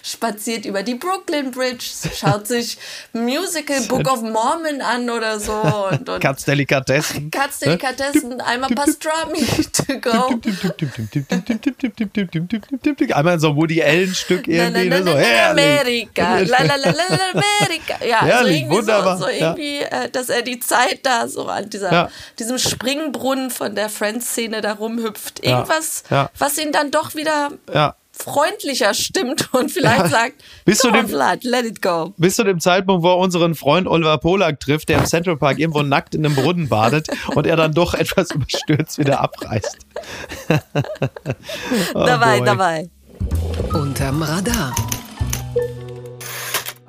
spaziert 0.02 0.64
über 0.64 0.82
die 0.82 0.94
Brooklyn 0.94 1.50
Bridge, 1.50 1.84
schaut 2.16 2.46
sich 2.46 2.78
Musical 3.12 3.80
Book 3.82 4.10
of 4.10 4.22
Mormon 4.22 4.80
an 4.80 5.10
oder 5.10 5.40
so 5.40 5.52
und, 5.90 6.08
und 6.08 6.20
Katzdelikatessen. 6.20 7.30
Katzdelikatessen, 7.30 8.40
einmal 8.40 8.70
Pastrami 8.70 9.44
to 9.72 9.98
go. 10.00 10.40
Einmal 13.14 13.40
so 13.40 13.48
ein 13.50 13.56
Woody 13.56 13.82
Allen-Stück 13.82 14.46
Na, 14.46 14.70
na, 14.70 14.82
irgendwie. 14.82 14.88
na, 14.88 14.98
ne? 14.98 15.04
So, 15.04 15.10
na, 15.10 15.14
na, 15.14 15.20
herrlich. 15.20 15.64
Amerika, 15.64 16.38
la 16.40 16.62
la 16.62 16.76
la 16.76 16.90
la 16.90 17.04
Amerika. 17.32 18.04
Ja, 18.06 18.18
also 18.20 18.26
Herrlich, 18.32 18.56
irgendwie 18.58 18.76
wunderbar, 18.76 19.18
so, 19.18 19.24
so 19.24 19.30
ja. 19.40 19.48
irgendwie, 19.56 19.78
äh, 19.80 20.08
dass 20.10 20.28
er 20.28 20.42
die 20.42 20.60
Zeit 20.60 21.00
da 21.04 21.26
so 21.28 21.46
an 21.46 21.68
dieser, 21.70 21.92
Ja. 21.92 22.08
diesem 22.38 22.58
Springbrunnen 22.58 23.50
von 23.50 23.74
der 23.74 23.88
Friends-Szene 23.88 24.60
da 24.60 24.74
rumhüpft. 24.74 25.44
Ja, 25.44 25.58
Irgendwas, 25.58 26.04
ja. 26.10 26.30
was 26.38 26.58
ihn 26.58 26.72
dann 26.72 26.90
doch 26.90 27.14
wieder 27.14 27.50
Ja. 27.72 27.96
freundlicher 28.12 28.92
stimmt 28.92 29.48
und 29.54 29.70
vielleicht 29.70 30.00
Ja. 30.00 30.08
sagt, 30.08 30.34
"Come 30.82 30.92
on, 30.92 31.00
dem- 31.00 31.08
Vlad, 31.08 31.42
let 31.44 31.64
it 31.64 31.80
go. 31.80 32.12
Bis 32.18 32.36
zu 32.36 32.44
dem 32.44 32.60
Zeitpunkt, 32.60 33.02
wo 33.02 33.08
er 33.08 33.16
unseren 33.16 33.54
Freund 33.54 33.88
Oliver 33.88 34.18
Polak 34.18 34.60
trifft, 34.60 34.90
der 34.90 34.98
im 34.98 35.06
Central 35.06 35.38
Park 35.38 35.58
irgendwo 35.58 35.82
nackt 35.82 36.14
in 36.14 36.26
einem 36.26 36.34
Brunnen 36.34 36.68
badet 36.68 37.08
und 37.34 37.46
er 37.46 37.56
dann 37.56 37.72
doch 37.72 37.94
etwas 37.94 38.30
überstürzt 38.30 38.98
wieder 38.98 39.20
abreißt. 39.20 39.78
Oh 41.94 42.04
dabei, 42.06 42.38
boy. 42.38 42.46
dabei. 42.46 42.90
Unterm 43.72 44.22
Radar. 44.22 44.74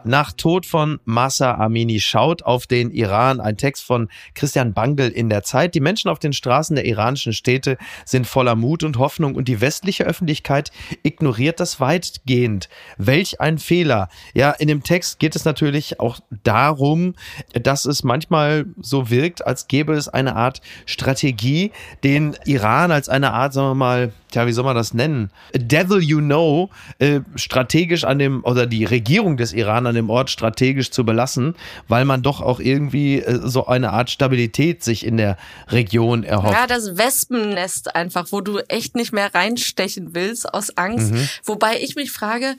Nach 0.04 0.32
Tod 0.34 0.66
von 0.66 1.00
Massa 1.06 1.56
Amini 1.56 2.00
schaut 2.00 2.44
auf 2.44 2.66
den 2.66 2.92
Iran 2.92 3.40
ein 3.40 3.58
Text 3.58 3.84
von 3.84 4.10
Christian 4.34 4.74
Bangel 4.74 5.10
in 5.10 5.30
der 5.30 5.44
Zeit. 5.44 5.76
Die 5.76 5.80
Menschen 5.80 6.10
auf 6.10 6.20
den 6.20 6.34
Straßen 6.34 6.76
der 6.76 6.86
iranischen 6.86 7.34
Städte 7.34 7.78
sind 8.06 8.26
voller 8.26 8.56
Mut 8.56 8.84
und 8.84 8.98
Hoffnung 8.98 9.36
und 9.36 9.48
die 9.48 9.62
westliche 9.62 10.04
Öffentlichkeit 10.04 10.72
ignoriert 11.04 11.60
das 11.60 11.80
weitgehend. 11.80 12.70
Welch 12.98 13.40
ein 13.40 13.60
Fehler. 13.60 14.10
Ja, 14.34 14.52
in 14.52 14.68
dem 14.68 14.84
Text 14.84 15.20
geht 15.20 15.36
es 15.36 15.46
natürlich 15.46 16.00
auch 16.00 16.20
darum, 16.44 17.14
dass 17.54 17.86
es 17.86 18.04
manchmal 18.04 18.66
so 18.80 19.10
wirkt, 19.10 19.46
als 19.46 19.68
gäbe 19.68 19.94
es 19.94 20.08
eine 20.08 20.36
Art 20.36 20.62
Strategie, 20.86 21.72
den 22.04 22.36
Iran 22.46 22.92
als 22.92 23.10
eine 23.10 23.34
Art, 23.34 23.54
sagen 23.54 23.70
wir 23.70 23.76
mal, 23.76 24.14
tja, 24.32 24.48
wie 24.48 24.52
soll 24.52 24.64
man 24.64 24.76
das 24.76 24.94
nennen? 24.94 25.30
A 25.56 25.58
Devil 25.60 26.02
you 26.02 26.20
know, 26.20 26.70
äh, 27.00 27.22
strategisch 27.36 28.04
an 28.04 28.20
dem, 28.20 28.44
oder 28.44 28.66
die 28.66 28.86
Regierung 28.86 29.38
des 29.38 29.54
Iran 29.54 29.86
an 29.86 29.96
dem 29.96 30.10
Ort 30.10 30.30
strategisch 30.30 30.92
zu 30.92 31.06
belassen, 31.06 31.56
weil 31.88 32.06
man 32.06 32.22
doch 32.24 32.42
auch 32.42 32.60
irgendwie 32.60 33.20
äh, 33.20 33.40
so 33.44 33.68
eine 33.68 33.92
Art 33.92 34.10
Stabilität 34.10 34.84
sich 34.84 35.06
in 35.06 35.18
der 35.18 35.38
Region 35.70 36.24
erhofft. 36.24 36.54
Ja, 36.54 36.68
das 36.68 36.98
Wespennest 36.98 37.96
einfach, 37.96 38.28
wo 38.32 38.42
du 38.42 38.60
echt 38.68 38.96
nicht 38.96 39.14
mehr 39.14 39.34
reinstechen 39.34 40.16
willst 40.16 40.52
aus 40.54 40.78
Angst. 40.78 41.14
Wobei 41.44 41.80
ich 41.82 41.96
mich 41.96 42.12
frage, 42.12 42.56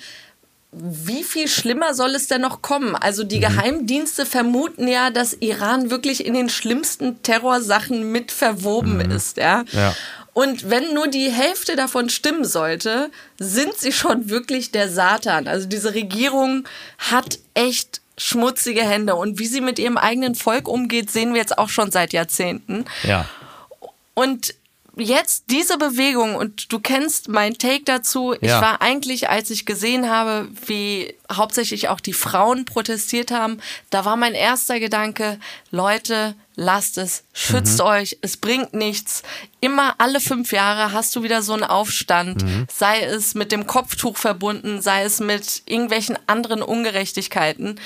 wie 0.72 1.22
viel 1.22 1.48
schlimmer 1.48 1.92
soll 1.92 2.14
es 2.14 2.28
denn 2.28 2.40
noch 2.40 2.62
kommen? 2.62 2.96
Also 2.96 3.24
die 3.24 3.40
Geheimdienste 3.40 4.24
vermuten 4.24 4.88
ja, 4.88 5.11
dass 5.11 5.35
Iran 5.35 5.90
wirklich 5.90 6.24
in 6.24 6.32
den 6.32 6.48
schlimmsten 6.48 7.22
Terrorsachen 7.22 8.11
mit 8.11 8.32
verwoben 8.32 9.00
ist, 9.02 9.37
ja. 9.37 9.64
Ja. 9.72 9.94
Und 10.35 10.71
wenn 10.71 10.95
nur 10.95 11.09
die 11.09 11.31
Hälfte 11.31 11.77
davon 11.77 12.09
stimmen 12.09 12.45
sollte, 12.45 13.11
sind 13.38 13.75
sie 13.77 13.92
schon 13.92 14.31
wirklich 14.31 14.71
der 14.71 14.88
Satan. 14.88 15.47
Also 15.47 15.68
diese 15.68 15.95
Regierung 15.95 16.66
hat 16.99 17.38
echt 17.55 18.01
schmutzige 18.16 18.83
Hände. 18.83 19.14
Und 19.14 19.38
wie 19.38 19.47
sie 19.47 19.61
mit 19.61 19.79
ihrem 19.79 19.99
eigenen 19.99 20.35
Volk 20.35 20.68
umgeht, 20.68 21.11
sehen 21.11 21.35
wir 21.35 21.40
jetzt 21.40 21.59
auch 21.59 21.68
schon 21.68 21.90
seit 21.90 22.12
Jahrzehnten. 22.12 22.87
Ja. 23.03 23.29
Und 24.14 24.55
jetzt 24.96 25.44
diese 25.50 25.78
Bewegung, 25.78 26.35
und 26.35 26.72
du 26.72 26.78
kennst 26.78 27.28
meinen 27.28 27.57
Take 27.59 27.85
dazu, 27.85 28.35
ich 28.35 28.48
Ja. 28.48 28.61
war 28.61 28.83
eigentlich, 28.83 29.28
als 29.31 29.50
ich 29.50 29.64
gesehen 29.64 30.11
habe, 30.11 30.48
wie 30.66 31.14
hauptsächlich 31.33 31.88
auch 31.88 32.00
die 32.00 32.12
Frauen 32.12 32.64
protestiert 32.64 33.31
haben, 33.31 33.59
da 33.90 34.05
war 34.05 34.16
mein 34.16 34.35
erster 34.35 34.78
Gedanke, 34.81 35.38
Leute, 35.70 36.35
lasst 36.57 36.98
es, 36.98 37.24
schützt 37.33 37.78
Mhm. 37.78 37.87
euch, 37.87 38.18
es 38.20 38.37
bringt 38.37 38.74
nichts. 38.74 39.22
Immer 39.61 39.94
alle 39.98 40.20
fünf 40.20 40.52
Jahre 40.52 40.92
hast 40.92 41.16
du 41.16 41.22
wieder 41.22 41.40
so 41.42 41.55
einen 41.55 41.64
Aufstand, 41.64 42.42
Mhm. 42.44 42.66
sei 42.70 43.02
es 43.05 43.35
mit 43.35 43.50
dem 43.52 43.66
Kopftuch 43.66 44.18
verbunden, 44.18 44.83
sei 44.83 45.05
es 45.05 45.20
mit 45.20 45.62
irgendwelchen 45.66 46.18
anderen 46.26 46.61
Ungerechtigkeiten. 46.62 47.81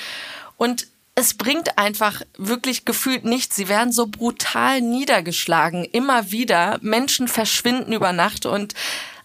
Und 0.57 0.87
es 1.17 1.33
bringt 1.33 1.79
einfach 1.79 2.21
wirklich 2.37 2.85
gefühlt 2.85 3.25
nichts. 3.25 3.55
Sie 3.55 3.69
werden 3.69 3.91
so 3.91 4.05
brutal 4.05 4.81
niedergeschlagen, 4.81 5.83
immer 5.83 6.29
wieder. 6.31 6.77
Menschen 6.81 7.27
verschwinden 7.27 7.91
über 7.91 8.13
Nacht 8.13 8.45
und 8.45 8.75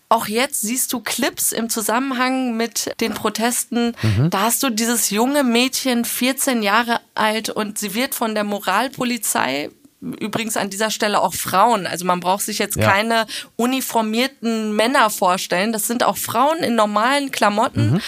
auch 0.09 0.27
jetzt 0.27 0.63
siehst 0.63 0.91
du 0.95 1.01
Clips 1.01 1.53
im 1.53 1.69
Zusammenhang 1.69 2.57
mit 2.57 2.95
den 3.03 3.13
Protesten. 3.13 3.95
Da 4.31 4.41
hast 4.41 4.63
du 4.63 4.71
dieses 4.71 5.11
junge 5.11 5.45
Mädchen, 5.45 6.07
14 6.07 6.63
Jahre 6.63 7.01
alt, 7.15 7.51
und 7.51 7.79
sie 7.79 7.95
wird 7.95 8.15
von 8.15 8.35
der 8.35 8.45
Moralpolizei 8.45 9.71
Übrigens 10.19 10.57
an 10.57 10.69
dieser 10.69 10.91
Stelle 10.91 11.21
auch 11.21 11.33
Frauen. 11.33 11.87
Also 11.87 12.05
man 12.05 12.19
braucht 12.19 12.43
sich 12.43 12.59
jetzt 12.59 12.75
Ja. 12.75 12.91
keine 12.91 13.25
uniformierten 13.55 14.75
Männer 14.75 15.11
vorstellen. 15.11 15.73
Das 15.73 15.87
sind 15.87 16.03
auch 16.03 16.17
Frauen 16.17 16.59
in 16.59 16.75
normalen 16.75 17.31
Klamotten, 17.31 18.03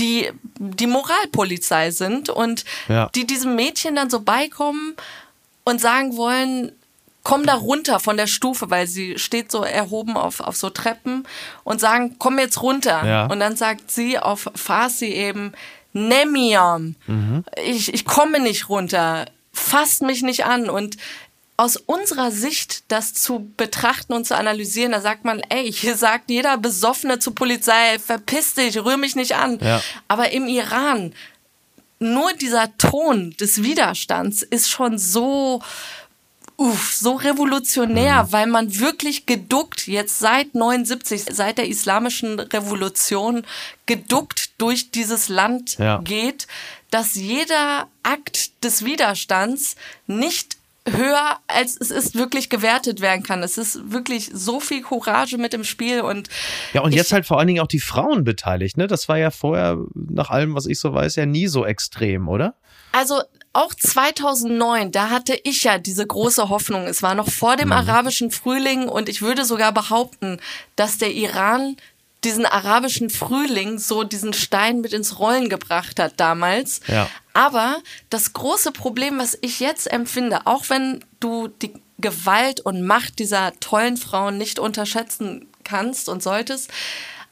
die 0.00 0.30
die 0.58 0.86
Moralpolizei 0.88 1.90
sind 1.90 2.28
und 2.30 2.64
Ja. 2.88 3.08
die 3.14 3.26
diesem 3.26 3.54
Mädchen 3.54 3.94
dann 3.94 4.10
so 4.10 4.20
beikommen 4.20 4.96
und 5.64 5.80
sagen 5.80 6.16
wollen, 6.16 6.72
komm 7.22 7.44
da 7.46 7.54
runter 7.54 8.00
von 8.00 8.16
der 8.16 8.26
Stufe, 8.26 8.70
weil 8.70 8.86
sie 8.86 9.18
steht 9.18 9.52
so 9.52 9.62
erhoben 9.62 10.16
auf, 10.16 10.40
auf 10.40 10.56
so 10.56 10.70
Treppen 10.70 11.28
und 11.64 11.78
sagen, 11.80 12.16
komm 12.18 12.38
jetzt 12.38 12.62
runter. 12.62 13.04
Ja. 13.06 13.26
Und 13.26 13.40
dann 13.40 13.56
sagt 13.56 13.90
sie 13.90 14.18
auf 14.18 14.50
Farsi 14.54 15.06
eben, 15.06 15.52
Nemiam, 15.92 16.94
ich, 17.64 17.92
ich 17.92 18.04
komme 18.04 18.40
nicht 18.40 18.68
runter, 18.68 19.26
fasst 19.52 20.02
mich 20.02 20.22
nicht 20.22 20.44
an. 20.46 20.70
Und 20.70 20.96
aus 21.60 21.76
unserer 21.76 22.30
Sicht 22.30 22.84
das 22.88 23.12
zu 23.12 23.52
betrachten 23.58 24.14
und 24.14 24.26
zu 24.26 24.34
analysieren, 24.34 24.92
da 24.92 25.02
sagt 25.02 25.26
man, 25.26 25.40
ey, 25.50 25.70
hier 25.70 25.94
sagt 25.94 26.30
jeder 26.30 26.56
Besoffene 26.56 27.18
zur 27.18 27.34
Polizei, 27.34 27.98
verpiss 27.98 28.54
dich, 28.54 28.78
rühr 28.78 28.96
mich 28.96 29.14
nicht 29.14 29.36
an. 29.36 29.58
Ja. 29.60 29.82
Aber 30.08 30.30
im 30.30 30.48
Iran, 30.48 31.12
nur 31.98 32.32
dieser 32.32 32.74
Ton 32.78 33.36
des 33.38 33.62
Widerstands 33.62 34.40
ist 34.42 34.70
schon 34.70 34.96
so 34.96 35.60
uff, 36.56 36.94
so 36.94 37.16
revolutionär, 37.16 38.24
mhm. 38.24 38.32
weil 38.32 38.46
man 38.46 38.78
wirklich 38.78 39.26
geduckt, 39.26 39.86
jetzt 39.86 40.18
seit 40.18 40.54
79, 40.54 41.24
seit 41.30 41.58
der 41.58 41.68
islamischen 41.68 42.40
Revolution, 42.40 43.44
geduckt 43.84 44.52
durch 44.56 44.92
dieses 44.92 45.28
Land 45.28 45.76
ja. 45.76 45.98
geht, 45.98 46.46
dass 46.90 47.16
jeder 47.16 47.86
Akt 48.02 48.64
des 48.64 48.82
Widerstands 48.82 49.76
nicht 50.06 50.56
höher 50.88 51.38
als 51.46 51.76
es 51.78 51.90
ist 51.90 52.14
wirklich 52.14 52.48
gewertet 52.48 53.00
werden 53.00 53.22
kann. 53.22 53.42
Es 53.42 53.58
ist 53.58 53.92
wirklich 53.92 54.30
so 54.32 54.60
viel 54.60 54.82
Courage 54.82 55.36
mit 55.36 55.52
im 55.54 55.64
Spiel 55.64 56.00
und 56.00 56.28
ja 56.72 56.80
und 56.80 56.92
jetzt 56.92 57.12
halt 57.12 57.26
vor 57.26 57.38
allen 57.38 57.48
Dingen 57.48 57.60
auch 57.60 57.66
die 57.68 57.80
Frauen 57.80 58.24
beteiligt. 58.24 58.76
Ne, 58.76 58.86
das 58.86 59.08
war 59.08 59.18
ja 59.18 59.30
vorher 59.30 59.78
nach 59.94 60.30
allem, 60.30 60.54
was 60.54 60.66
ich 60.66 60.80
so 60.80 60.92
weiß, 60.92 61.16
ja 61.16 61.26
nie 61.26 61.48
so 61.48 61.66
extrem, 61.66 62.28
oder? 62.28 62.54
Also 62.92 63.20
auch 63.52 63.74
2009, 63.74 64.92
da 64.92 65.10
hatte 65.10 65.38
ich 65.42 65.64
ja 65.64 65.78
diese 65.78 66.06
große 66.06 66.48
Hoffnung. 66.48 66.86
Es 66.86 67.02
war 67.02 67.14
noch 67.14 67.28
vor 67.28 67.56
dem 67.56 67.68
mhm. 67.68 67.72
arabischen 67.72 68.30
Frühling 68.30 68.88
und 68.88 69.08
ich 69.08 69.22
würde 69.22 69.44
sogar 69.44 69.72
behaupten, 69.72 70.40
dass 70.76 70.98
der 70.98 71.12
Iran 71.12 71.76
diesen 72.24 72.46
arabischen 72.46 73.10
Frühling 73.10 73.78
so 73.78 74.04
diesen 74.04 74.32
Stein 74.32 74.80
mit 74.80 74.92
ins 74.92 75.18
Rollen 75.18 75.48
gebracht 75.48 75.98
hat 75.98 76.14
damals. 76.18 76.80
Ja. 76.86 77.08
Aber 77.32 77.78
das 78.10 78.32
große 78.32 78.72
Problem, 78.72 79.18
was 79.18 79.38
ich 79.40 79.60
jetzt 79.60 79.90
empfinde, 79.90 80.46
auch 80.46 80.68
wenn 80.68 81.04
du 81.20 81.48
die 81.48 81.72
Gewalt 81.98 82.60
und 82.60 82.82
Macht 82.82 83.18
dieser 83.18 83.52
tollen 83.60 83.96
Frauen 83.96 84.38
nicht 84.38 84.58
unterschätzen 84.58 85.48
kannst 85.64 86.08
und 86.08 86.22
solltest, 86.22 86.70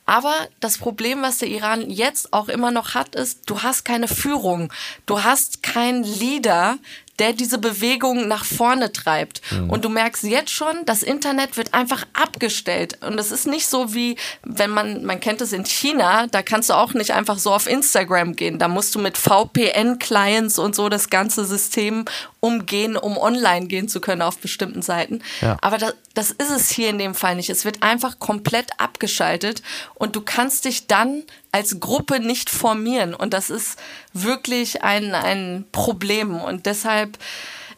aber 0.08 0.34
das 0.60 0.78
Problem, 0.78 1.20
was 1.20 1.36
der 1.36 1.48
Iran 1.48 1.90
jetzt 1.90 2.32
auch 2.32 2.48
immer 2.48 2.70
noch 2.70 2.94
hat, 2.94 3.14
ist, 3.14 3.42
du 3.44 3.62
hast 3.62 3.84
keine 3.84 4.08
Führung. 4.08 4.72
Du 5.04 5.22
hast 5.22 5.62
keinen 5.62 6.02
Leader, 6.02 6.78
der 7.18 7.32
diese 7.32 7.58
Bewegung 7.58 8.28
nach 8.28 8.44
vorne 8.44 8.92
treibt. 8.92 9.40
Mhm. 9.50 9.70
Und 9.70 9.84
du 9.84 9.88
merkst 9.88 10.24
jetzt 10.24 10.50
schon, 10.50 10.84
das 10.86 11.02
Internet 11.02 11.56
wird 11.56 11.74
einfach 11.74 12.06
abgestellt. 12.12 12.98
Und 13.02 13.18
es 13.18 13.30
ist 13.30 13.46
nicht 13.46 13.66
so 13.66 13.94
wie, 13.94 14.16
wenn 14.44 14.70
man, 14.70 15.04
man 15.04 15.20
kennt 15.20 15.40
es 15.40 15.52
in 15.52 15.64
China, 15.64 16.26
da 16.26 16.42
kannst 16.42 16.70
du 16.70 16.74
auch 16.74 16.94
nicht 16.94 17.12
einfach 17.12 17.38
so 17.38 17.52
auf 17.52 17.68
Instagram 17.68 18.36
gehen. 18.36 18.58
Da 18.58 18.68
musst 18.68 18.94
du 18.94 18.98
mit 18.98 19.18
VPN-Clients 19.18 20.58
und 20.58 20.74
so 20.74 20.88
das 20.88 21.10
ganze 21.10 21.44
System 21.44 22.04
umgehen, 22.40 22.96
um 22.96 23.16
online 23.16 23.66
gehen 23.66 23.88
zu 23.88 24.00
können 24.00 24.22
auf 24.22 24.38
bestimmten 24.38 24.82
Seiten. 24.82 25.22
Ja. 25.40 25.56
Aber 25.60 25.78
das, 25.78 25.94
das 26.14 26.30
ist 26.30 26.50
es 26.50 26.70
hier 26.70 26.90
in 26.90 26.98
dem 26.98 27.14
Fall 27.14 27.36
nicht. 27.36 27.50
Es 27.50 27.64
wird 27.64 27.82
einfach 27.82 28.18
komplett 28.18 28.70
abgeschaltet 28.78 29.62
und 29.94 30.14
du 30.14 30.20
kannst 30.20 30.64
dich 30.64 30.86
dann 30.86 31.24
als 31.52 31.80
Gruppe 31.80 32.20
nicht 32.20 32.50
formieren. 32.50 33.14
Und 33.14 33.32
das 33.34 33.50
ist 33.50 33.78
wirklich 34.12 34.82
ein, 34.82 35.14
ein 35.14 35.64
Problem. 35.72 36.36
Und 36.36 36.66
deshalb, 36.66 37.18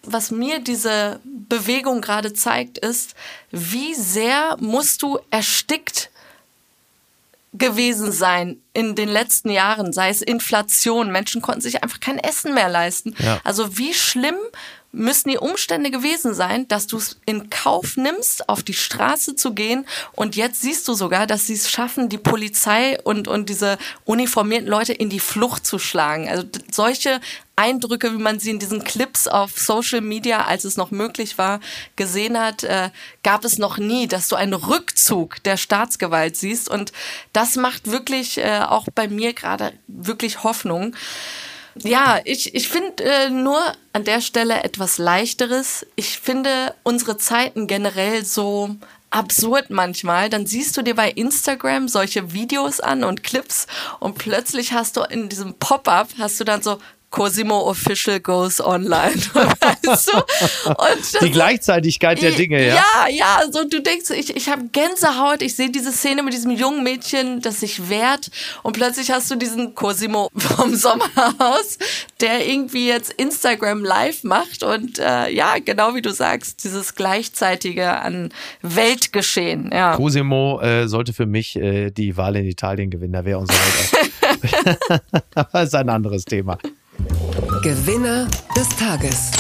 was 0.03 0.31
mir 0.31 0.61
diese 0.61 1.21
Bewegung 1.25 2.01
gerade 2.01 2.33
zeigt, 2.33 2.79
ist, 2.79 3.15
wie 3.51 3.95
sehr 3.95 4.57
musst 4.61 5.03
du 5.03 5.19
erstickt 5.31 6.11
gewesen 7.53 8.13
sein 8.13 8.61
in 8.73 8.95
den 8.95 9.09
letzten 9.09 9.51
Jahren, 9.51 9.93
sei 9.93 10.09
es 10.09 10.23
Inflation, 10.23 11.11
Menschen 11.11 11.43
konnten 11.43 11.61
sich 11.61 11.83
einfach 11.83 11.99
kein 11.99 12.19
Essen 12.19 12.55
mehr 12.55 12.69
leisten. 12.69 13.15
Ja. 13.19 13.41
Also 13.43 13.77
wie 13.77 13.93
schlimm 13.93 14.37
müssen 14.93 15.29
die 15.29 15.39
Umstände 15.39 15.91
gewesen 15.91 16.35
sein, 16.35 16.67
dass 16.67 16.87
du 16.87 16.97
es 16.97 17.21
in 17.25 17.49
Kauf 17.49 17.97
nimmst, 17.97 18.49
auf 18.49 18.63
die 18.63 18.75
Straße 18.75 19.37
zu 19.37 19.55
gehen. 19.55 19.87
Und 20.13 20.35
jetzt 20.35 20.63
siehst 20.63 20.89
du 20.89 20.95
sogar, 20.95 21.27
dass 21.27 21.47
sie 21.47 21.55
es 21.55 21.71
schaffen, 21.71 22.09
die 22.09 22.19
Polizei 22.19 23.01
und, 23.03 23.29
und 23.29 23.49
diese 23.49 23.79
uniformierten 24.05 24.69
Leute 24.69 24.93
in 24.93 25.09
die 25.09 25.21
Flucht 25.21 25.65
zu 25.65 25.79
schlagen. 25.79 26.29
Also 26.29 26.45
solche 26.73 27.21
Eindrücke, 27.55 28.13
wie 28.13 28.23
man 28.23 28.41
sie 28.41 28.51
in 28.51 28.59
diesen 28.59 28.83
Clips 28.83 29.29
auf 29.29 29.59
Social 29.59 30.01
Media, 30.01 30.47
als 30.47 30.65
es 30.65 30.77
noch 30.77 30.91
möglich 30.91 31.39
war, 31.39 31.61
gesehen 31.95 32.39
hat, 32.39 32.65
äh, 32.65 32.91
gab 33.23 33.45
es 33.45 33.59
noch 33.59 33.79
nie, 33.79 34.09
dass 34.09 34.29
du 34.29 34.37
einen 34.37 34.55
Rückzug 34.55 35.43
der 35.45 35.57
Staatsgewalt 35.57 36.37
siehst. 36.37 36.69
Und 36.69 36.93
das 37.33 37.57
macht 37.57 37.91
wirklich 37.91 38.39
äh, 38.39 38.61
auch 38.61 38.89
bei 38.95 39.09
mir 39.09 39.35
gerade 39.35 39.73
wirklich 39.87 40.43
Hoffnung. 40.43 40.97
Ja, 41.77 42.21
ich, 42.25 42.55
ich 42.55 42.69
finde 42.69 43.05
äh, 43.05 43.31
nur 43.31 43.61
an 43.93 44.05
der 44.05 44.21
Stelle 44.21 44.63
etwas 44.63 44.99
Leichteres. 44.99 45.87
Ich 45.97 46.19
finde 46.19 46.75
unsere 46.83 47.17
Zeiten 47.17 47.67
generell 47.67 48.25
so 48.25 48.77
absurd 49.11 49.71
manchmal. 49.71 50.31
Dann 50.31 50.47
siehst 50.47 50.77
du 50.77 50.83
dir 50.83 50.95
bei 50.95 51.11
Instagram 51.11 51.89
solche 51.89 52.33
Videos 52.33 52.81
an 52.81 53.05
und 53.05 53.23
Clips 53.23 53.67
und 53.99 54.19
plötzlich 54.19 54.73
hast 54.73 54.97
du 54.97 55.03
in 55.03 55.29
diesem 55.29 55.55
Pop-up, 55.55 56.09
hast 56.19 56.39
du 56.41 56.45
dann 56.45 56.63
so 56.63 56.79
Cosimo 57.11 57.69
Official 57.69 58.21
goes 58.21 58.61
online. 58.61 59.17
weißt 59.35 61.15
du? 61.15 61.25
Die 61.27 61.31
Gleichzeitigkeit 61.33 62.23
der 62.23 62.31
Dinge, 62.31 62.65
ja. 62.65 62.75
Ja, 62.75 63.09
ja, 63.09 63.41
so 63.51 63.65
du 63.69 63.83
denkst, 63.83 64.11
ich, 64.11 64.37
ich 64.37 64.49
habe 64.49 64.69
Gänsehaut, 64.71 65.43
ich 65.43 65.57
sehe 65.57 65.71
diese 65.71 65.91
Szene 65.91 66.23
mit 66.23 66.33
diesem 66.33 66.53
jungen 66.53 66.85
Mädchen, 66.85 67.41
das 67.41 67.61
sich 67.61 67.89
wehrt 67.89 68.31
und 68.63 68.75
plötzlich 68.75 69.11
hast 69.11 69.29
du 69.31 69.35
diesen 69.35 69.75
Cosimo 69.75 70.31
vom 70.37 70.77
Sommerhaus, 70.77 71.79
der 72.21 72.47
irgendwie 72.47 72.87
jetzt 72.87 73.13
Instagram 73.15 73.85
live 73.85 74.23
macht 74.23 74.63
und 74.63 75.01
äh, 75.01 75.31
ja, 75.31 75.57
genau 75.59 75.97
wie 75.97 76.03
du 76.03 76.13
sagst, 76.13 76.63
dieses 76.63 76.95
Gleichzeitige 76.95 77.91
an 77.91 78.33
Weltgeschehen. 78.63 79.71
Ja. 79.73 79.97
Cosimo 79.97 80.61
äh, 80.61 80.87
sollte 80.87 81.13
für 81.13 81.27
mich 81.27 81.57
äh, 81.57 81.91
die 81.91 82.17
Wahl 82.17 82.37
in 82.37 82.47
Italien 82.47 82.89
gewinnen, 82.89 83.15
da 83.15 83.25
wäre 83.25 83.39
unser 83.41 83.55
Welt. 83.55 84.11
Aber 85.35 85.49
das 85.53 85.69
ist 85.69 85.75
ein 85.75 85.89
anderes 85.89 86.25
Thema. 86.25 86.57
Gewinner 87.63 88.29
des 88.57 88.69
Tages. 88.71 89.31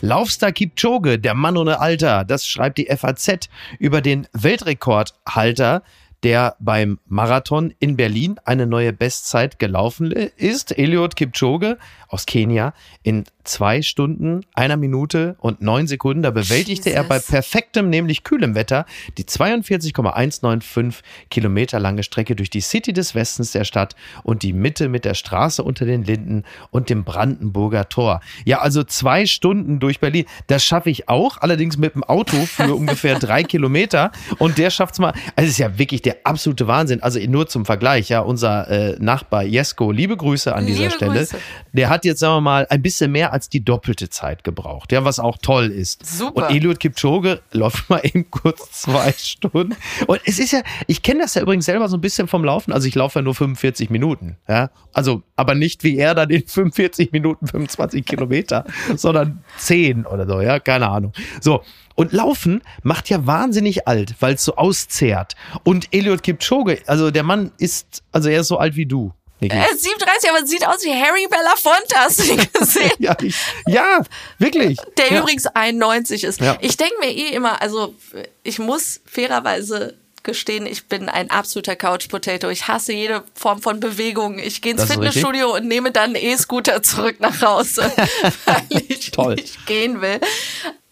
Laufstar 0.00 0.50
Kipchoge, 0.50 1.18
der 1.18 1.34
Mann 1.34 1.56
ohne 1.56 1.80
Alter, 1.80 2.24
das 2.24 2.46
schreibt 2.46 2.78
die 2.78 2.86
FAZ 2.86 3.48
über 3.78 4.00
den 4.00 4.26
Weltrekordhalter 4.32 5.82
der 6.24 6.56
beim 6.58 6.98
Marathon 7.06 7.74
in 7.78 7.96
Berlin 7.96 8.36
eine 8.44 8.66
neue 8.66 8.94
Bestzeit 8.94 9.58
gelaufen 9.58 10.10
ist. 10.10 10.76
Eliot 10.76 11.16
Kipchoge 11.16 11.78
aus 12.14 12.26
Kenia 12.26 12.74
in 13.02 13.24
zwei 13.42 13.82
Stunden, 13.82 14.40
einer 14.54 14.76
Minute 14.76 15.36
und 15.40 15.60
neun 15.60 15.86
Sekunden. 15.86 16.22
Da 16.22 16.30
bewältigte 16.30 16.90
Jesus. 16.90 17.02
er 17.02 17.04
bei 17.04 17.18
perfektem, 17.18 17.90
nämlich 17.90 18.22
kühlem 18.24 18.54
Wetter, 18.54 18.86
die 19.18 19.26
42,195 19.26 21.02
Kilometer 21.28 21.80
lange 21.80 22.04
Strecke 22.04 22.36
durch 22.36 22.50
die 22.50 22.60
City 22.60 22.92
des 22.92 23.14
Westens 23.14 23.52
der 23.52 23.64
Stadt 23.64 23.96
und 24.22 24.42
die 24.42 24.52
Mitte 24.52 24.88
mit 24.88 25.04
der 25.04 25.14
Straße 25.14 25.62
unter 25.62 25.84
den 25.84 26.04
Linden 26.04 26.44
und 26.70 26.88
dem 26.88 27.04
Brandenburger 27.04 27.88
Tor. 27.88 28.20
Ja, 28.44 28.60
also 28.60 28.84
zwei 28.84 29.26
Stunden 29.26 29.80
durch 29.80 30.00
Berlin. 30.00 30.24
Das 30.46 30.64
schaffe 30.64 30.88
ich 30.88 31.08
auch, 31.08 31.38
allerdings 31.38 31.76
mit 31.76 31.94
dem 31.94 32.04
Auto 32.04 32.36
für 32.46 32.74
ungefähr 32.76 33.18
drei 33.18 33.42
Kilometer. 33.42 34.12
Und 34.38 34.56
der 34.58 34.70
schafft 34.70 34.94
es 34.94 35.00
mal. 35.00 35.12
Also 35.34 35.48
es 35.48 35.50
ist 35.50 35.58
ja 35.58 35.78
wirklich 35.78 36.00
der 36.00 36.18
absolute 36.24 36.68
Wahnsinn. 36.68 37.02
Also 37.02 37.18
nur 37.20 37.48
zum 37.48 37.66
Vergleich, 37.66 38.08
ja, 38.08 38.20
unser 38.20 38.70
äh, 38.70 38.96
Nachbar 39.00 39.42
Jesko, 39.42 39.90
liebe 39.90 40.16
Grüße 40.16 40.54
an 40.54 40.66
dieser 40.66 40.84
liebe 40.84 40.94
Stelle. 40.94 41.18
Grüße. 41.18 41.36
Der 41.72 41.90
hat 41.90 42.03
jetzt, 42.04 42.20
sagen 42.20 42.36
wir 42.36 42.40
mal, 42.40 42.66
ein 42.70 42.82
bisschen 42.82 43.12
mehr 43.12 43.32
als 43.32 43.48
die 43.48 43.64
doppelte 43.64 44.08
Zeit 44.08 44.44
gebraucht, 44.44 44.92
ja, 44.92 45.04
was 45.04 45.18
auch 45.18 45.38
toll 45.38 45.66
ist. 45.66 46.04
Super. 46.04 46.48
Und 46.48 46.54
Eliud 46.54 46.80
Kipchoge 46.80 47.40
läuft 47.52 47.88
mal 47.90 48.00
eben 48.02 48.30
kurz 48.30 48.70
zwei 48.82 49.12
Stunden. 49.16 49.76
Und 50.06 50.20
es 50.24 50.38
ist 50.38 50.52
ja, 50.52 50.62
ich 50.86 51.02
kenne 51.02 51.20
das 51.20 51.34
ja 51.34 51.42
übrigens 51.42 51.64
selber 51.64 51.88
so 51.88 51.96
ein 51.96 52.00
bisschen 52.00 52.28
vom 52.28 52.44
Laufen. 52.44 52.72
Also 52.72 52.86
ich 52.86 52.94
laufe 52.94 53.18
ja 53.18 53.22
nur 53.22 53.34
45 53.34 53.90
Minuten, 53.90 54.36
ja. 54.48 54.70
Also, 54.92 55.22
aber 55.36 55.54
nicht 55.54 55.84
wie 55.84 55.98
er 55.98 56.14
dann 56.14 56.30
in 56.30 56.46
45 56.46 57.12
Minuten 57.12 57.46
25 57.46 58.04
Kilometer, 58.04 58.64
sondern 58.96 59.42
10 59.58 60.06
oder 60.06 60.26
so, 60.26 60.40
ja, 60.40 60.58
keine 60.60 60.88
Ahnung. 60.88 61.12
So. 61.40 61.62
Und 61.96 62.12
Laufen 62.12 62.62
macht 62.82 63.08
ja 63.08 63.24
wahnsinnig 63.24 63.86
alt, 63.86 64.16
weil 64.18 64.34
es 64.34 64.44
so 64.44 64.56
auszehrt. 64.56 65.34
Und 65.62 65.88
Eliud 65.92 66.22
Kipchoge, 66.24 66.80
also 66.86 67.12
der 67.12 67.22
Mann 67.22 67.52
ist, 67.58 68.02
also 68.10 68.28
er 68.28 68.40
ist 68.40 68.48
so 68.48 68.58
alt 68.58 68.74
wie 68.74 68.86
du. 68.86 69.12
Er 69.40 69.70
ist 69.70 69.82
37, 69.84 70.30
aber 70.30 70.46
sieht 70.46 70.66
aus 70.66 70.82
wie 70.84 70.92
Harry 70.92 71.26
Belafonte, 71.28 71.94
hast 71.96 72.20
du 72.20 72.32
ihn 72.32 72.48
gesehen? 72.52 72.92
ja, 72.98 73.16
ich, 73.20 73.36
ja, 73.66 74.00
wirklich. 74.38 74.78
Der 74.96 75.12
ja. 75.12 75.20
übrigens 75.20 75.46
91 75.46 76.24
ist. 76.24 76.40
Ja. 76.40 76.56
Ich 76.60 76.76
denke 76.76 76.94
mir 77.00 77.10
eh 77.10 77.28
immer, 77.28 77.60
also 77.60 77.94
ich 78.42 78.58
muss 78.58 79.00
fairerweise 79.04 79.96
gestehen, 80.24 80.66
ich 80.66 80.86
bin 80.86 81.08
ein 81.08 81.30
absoluter 81.30 81.76
Couch 81.76 82.08
Potato. 82.08 82.48
Ich 82.48 82.66
hasse 82.66 82.92
jede 82.92 83.22
Form 83.34 83.60
von 83.60 83.78
Bewegung. 83.78 84.38
Ich 84.38 84.62
gehe 84.62 84.72
ins 84.72 84.84
Fitnessstudio 84.84 85.54
und 85.54 85.68
nehme 85.68 85.92
dann 85.92 86.16
einen 86.16 86.24
E-Scooter 86.24 86.82
zurück 86.82 87.16
nach 87.20 87.40
Hause, 87.42 87.92
weil 88.46 88.82
ich 88.88 89.10
Toll. 89.10 89.34
nicht 89.34 89.66
gehen 89.66 90.00
will. 90.00 90.20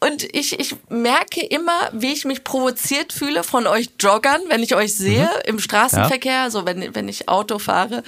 Und 0.02 0.24
ich, 0.34 0.58
ich 0.58 0.74
merke 0.88 1.46
immer, 1.46 1.88
wie 1.92 2.12
ich 2.12 2.24
mich 2.24 2.42
provoziert 2.42 3.12
fühle 3.12 3.44
von 3.44 3.68
euch 3.68 3.90
Joggern, 4.00 4.40
wenn 4.48 4.60
ich 4.60 4.74
euch 4.74 4.96
sehe 4.96 5.26
mhm. 5.26 5.42
im 5.44 5.58
Straßenverkehr, 5.60 6.32
ja. 6.32 6.50
so 6.50 6.66
wenn, 6.66 6.92
wenn 6.96 7.08
ich 7.08 7.28
Auto 7.28 7.60
fahre, 7.60 8.02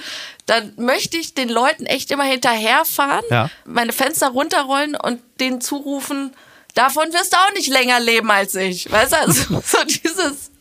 dann 0.45 0.73
möchte 0.75 1.15
ich 1.15 1.35
den 1.35 1.47
Leuten 1.47 1.85
echt 1.85 2.11
immer 2.11 2.25
hinterherfahren, 2.25 3.23
ja. 3.29 3.49
meine 3.63 3.93
Fenster 3.93 4.27
runterrollen 4.27 4.97
und 4.97 5.21
denen 5.39 5.61
zurufen, 5.61 6.33
davon 6.73 7.13
wirst 7.13 7.31
du 7.31 7.37
auch 7.37 7.53
nicht 7.53 7.69
länger 7.69 8.01
leben 8.01 8.29
als 8.29 8.55
ich. 8.55 8.91
Weißt 8.91 9.13
du, 9.13 9.17
also 9.17 9.61
so 9.65 9.77
dieses. 9.85 10.51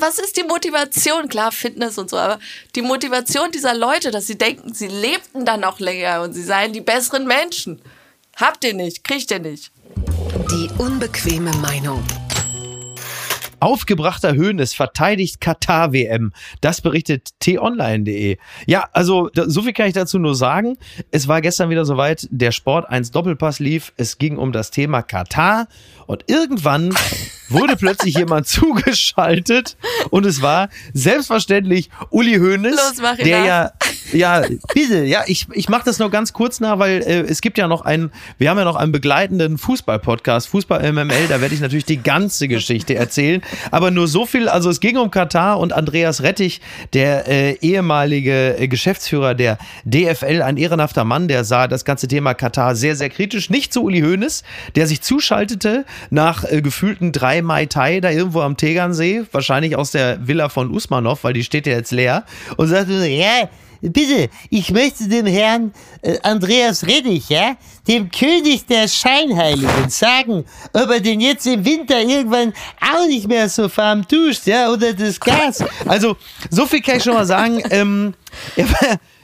Was 0.00 0.18
ist 0.18 0.36
die 0.36 0.42
Motivation? 0.42 1.28
Klar, 1.28 1.52
Fitness 1.52 1.96
und 1.96 2.10
so, 2.10 2.16
aber 2.16 2.40
die 2.74 2.82
Motivation 2.82 3.52
dieser 3.52 3.74
Leute, 3.74 4.10
dass 4.10 4.26
sie 4.26 4.36
denken, 4.36 4.74
sie 4.74 4.88
lebten 4.88 5.44
dann 5.44 5.62
auch 5.62 5.78
länger 5.78 6.22
und 6.22 6.32
sie 6.32 6.42
seien 6.42 6.72
die 6.72 6.80
besseren 6.80 7.24
Menschen. 7.24 7.80
Habt 8.34 8.64
ihr 8.64 8.74
nicht, 8.74 9.04
kriegt 9.04 9.30
ihr 9.30 9.38
nicht. 9.38 9.70
Die 10.34 10.68
unbequeme 10.78 11.52
Meinung. 11.62 12.02
Aufgebrachter 13.60 14.34
Höhnes 14.34 14.74
verteidigt 14.74 15.40
Katar-WM. 15.40 16.32
Das 16.60 16.80
berichtet 16.80 17.30
t-online.de. 17.38 18.38
Ja, 18.66 18.88
also 18.92 19.30
so 19.32 19.62
viel 19.62 19.72
kann 19.72 19.86
ich 19.86 19.94
dazu 19.94 20.18
nur 20.18 20.34
sagen. 20.34 20.76
Es 21.12 21.28
war 21.28 21.40
gestern 21.40 21.70
wieder 21.70 21.84
soweit, 21.84 22.26
der 22.32 22.50
Sport 22.50 22.88
1 22.90 23.12
Doppelpass 23.12 23.60
lief. 23.60 23.92
Es 23.96 24.18
ging 24.18 24.36
um 24.36 24.50
das 24.50 24.72
Thema 24.72 25.02
Katar 25.02 25.68
und 26.06 26.24
irgendwann 26.26 26.92
wurde 27.54 27.76
plötzlich 27.76 28.16
jemand 28.16 28.46
zugeschaltet 28.48 29.76
und 30.10 30.26
es 30.26 30.42
war 30.42 30.68
selbstverständlich 30.92 31.90
Uli 32.10 32.36
Hoeneß, 32.36 32.76
Los, 32.76 33.16
der 33.24 33.38
nach. 33.40 33.46
ja 33.46 33.72
ja, 34.12 34.42
bitte, 34.72 35.04
ja, 35.04 35.22
ich, 35.26 35.46
ich 35.52 35.68
mache 35.68 35.84
das 35.84 35.98
nur 35.98 36.10
ganz 36.10 36.32
kurz 36.32 36.60
nach, 36.60 36.78
weil 36.78 37.02
äh, 37.02 37.20
es 37.22 37.40
gibt 37.40 37.58
ja 37.58 37.66
noch 37.66 37.82
einen, 37.82 38.12
wir 38.38 38.50
haben 38.50 38.58
ja 38.58 38.64
noch 38.64 38.76
einen 38.76 38.92
begleitenden 38.92 39.58
Fußball-Podcast, 39.58 40.48
Fußball 40.48 40.92
MML, 40.92 41.28
da 41.28 41.40
werde 41.40 41.54
ich 41.54 41.60
natürlich 41.60 41.84
die 41.84 42.02
ganze 42.02 42.48
Geschichte 42.48 42.94
erzählen, 42.94 43.42
aber 43.70 43.90
nur 43.90 44.06
so 44.06 44.26
viel, 44.26 44.48
also 44.48 44.70
es 44.70 44.80
ging 44.80 44.96
um 44.96 45.10
Katar 45.10 45.58
und 45.58 45.72
Andreas 45.72 46.22
Rettich, 46.22 46.60
der 46.92 47.28
äh, 47.28 47.52
ehemalige 47.60 48.56
äh, 48.58 48.68
Geschäftsführer 48.68 49.34
der 49.34 49.58
DFL, 49.84 50.42
ein 50.42 50.56
ehrenhafter 50.56 51.04
Mann, 51.04 51.28
der 51.28 51.44
sah 51.44 51.66
das 51.66 51.84
ganze 51.84 52.08
Thema 52.08 52.34
Katar 52.34 52.76
sehr, 52.76 52.96
sehr 52.96 53.10
kritisch, 53.10 53.50
nicht 53.50 53.72
zu 53.72 53.82
Uli 53.82 54.00
Hoeneß, 54.00 54.42
der 54.76 54.86
sich 54.86 55.00
zuschaltete 55.02 55.84
nach 56.10 56.44
äh, 56.44 56.62
gefühlten 56.62 57.12
drei 57.12 57.42
Mai 57.44 57.66
Tai 57.66 58.00
da 58.00 58.10
irgendwo 58.10 58.40
am 58.40 58.56
Tegernsee, 58.56 59.24
wahrscheinlich 59.32 59.76
aus 59.76 59.90
der 59.92 60.26
Villa 60.26 60.48
von 60.48 60.70
Usmanov, 60.70 61.24
weil 61.24 61.32
die 61.32 61.44
steht 61.44 61.66
ja 61.66 61.74
jetzt 61.74 61.92
leer, 61.92 62.24
und 62.56 62.68
sagte, 62.68 62.98
so, 62.98 63.04
ja, 63.04 63.48
Bitte, 63.92 64.30
ich 64.48 64.70
möchte 64.70 65.08
dem 65.08 65.26
Herrn 65.26 65.74
äh, 66.00 66.16
Andreas 66.22 66.86
Reddich, 66.86 67.28
ja, 67.28 67.56
dem 67.86 68.10
König 68.10 68.64
der 68.64 68.88
Scheinheiligen, 68.88 69.90
sagen, 69.90 70.46
ob 70.72 70.88
er 70.88 71.00
denn 71.00 71.20
jetzt 71.20 71.46
im 71.46 71.62
Winter 71.66 72.00
irgendwann 72.00 72.54
auch 72.80 73.06
nicht 73.06 73.28
mehr 73.28 73.46
so 73.50 73.68
warm 73.76 74.06
duscht, 74.08 74.46
ja, 74.46 74.70
oder 74.72 74.94
das 74.94 75.20
Gas. 75.20 75.62
Also, 75.86 76.16
so 76.48 76.64
viel 76.64 76.80
kann 76.80 76.96
ich 76.96 77.02
schon 77.02 77.12
mal 77.12 77.26
sagen. 77.26 77.62
Ähm, 77.68 78.14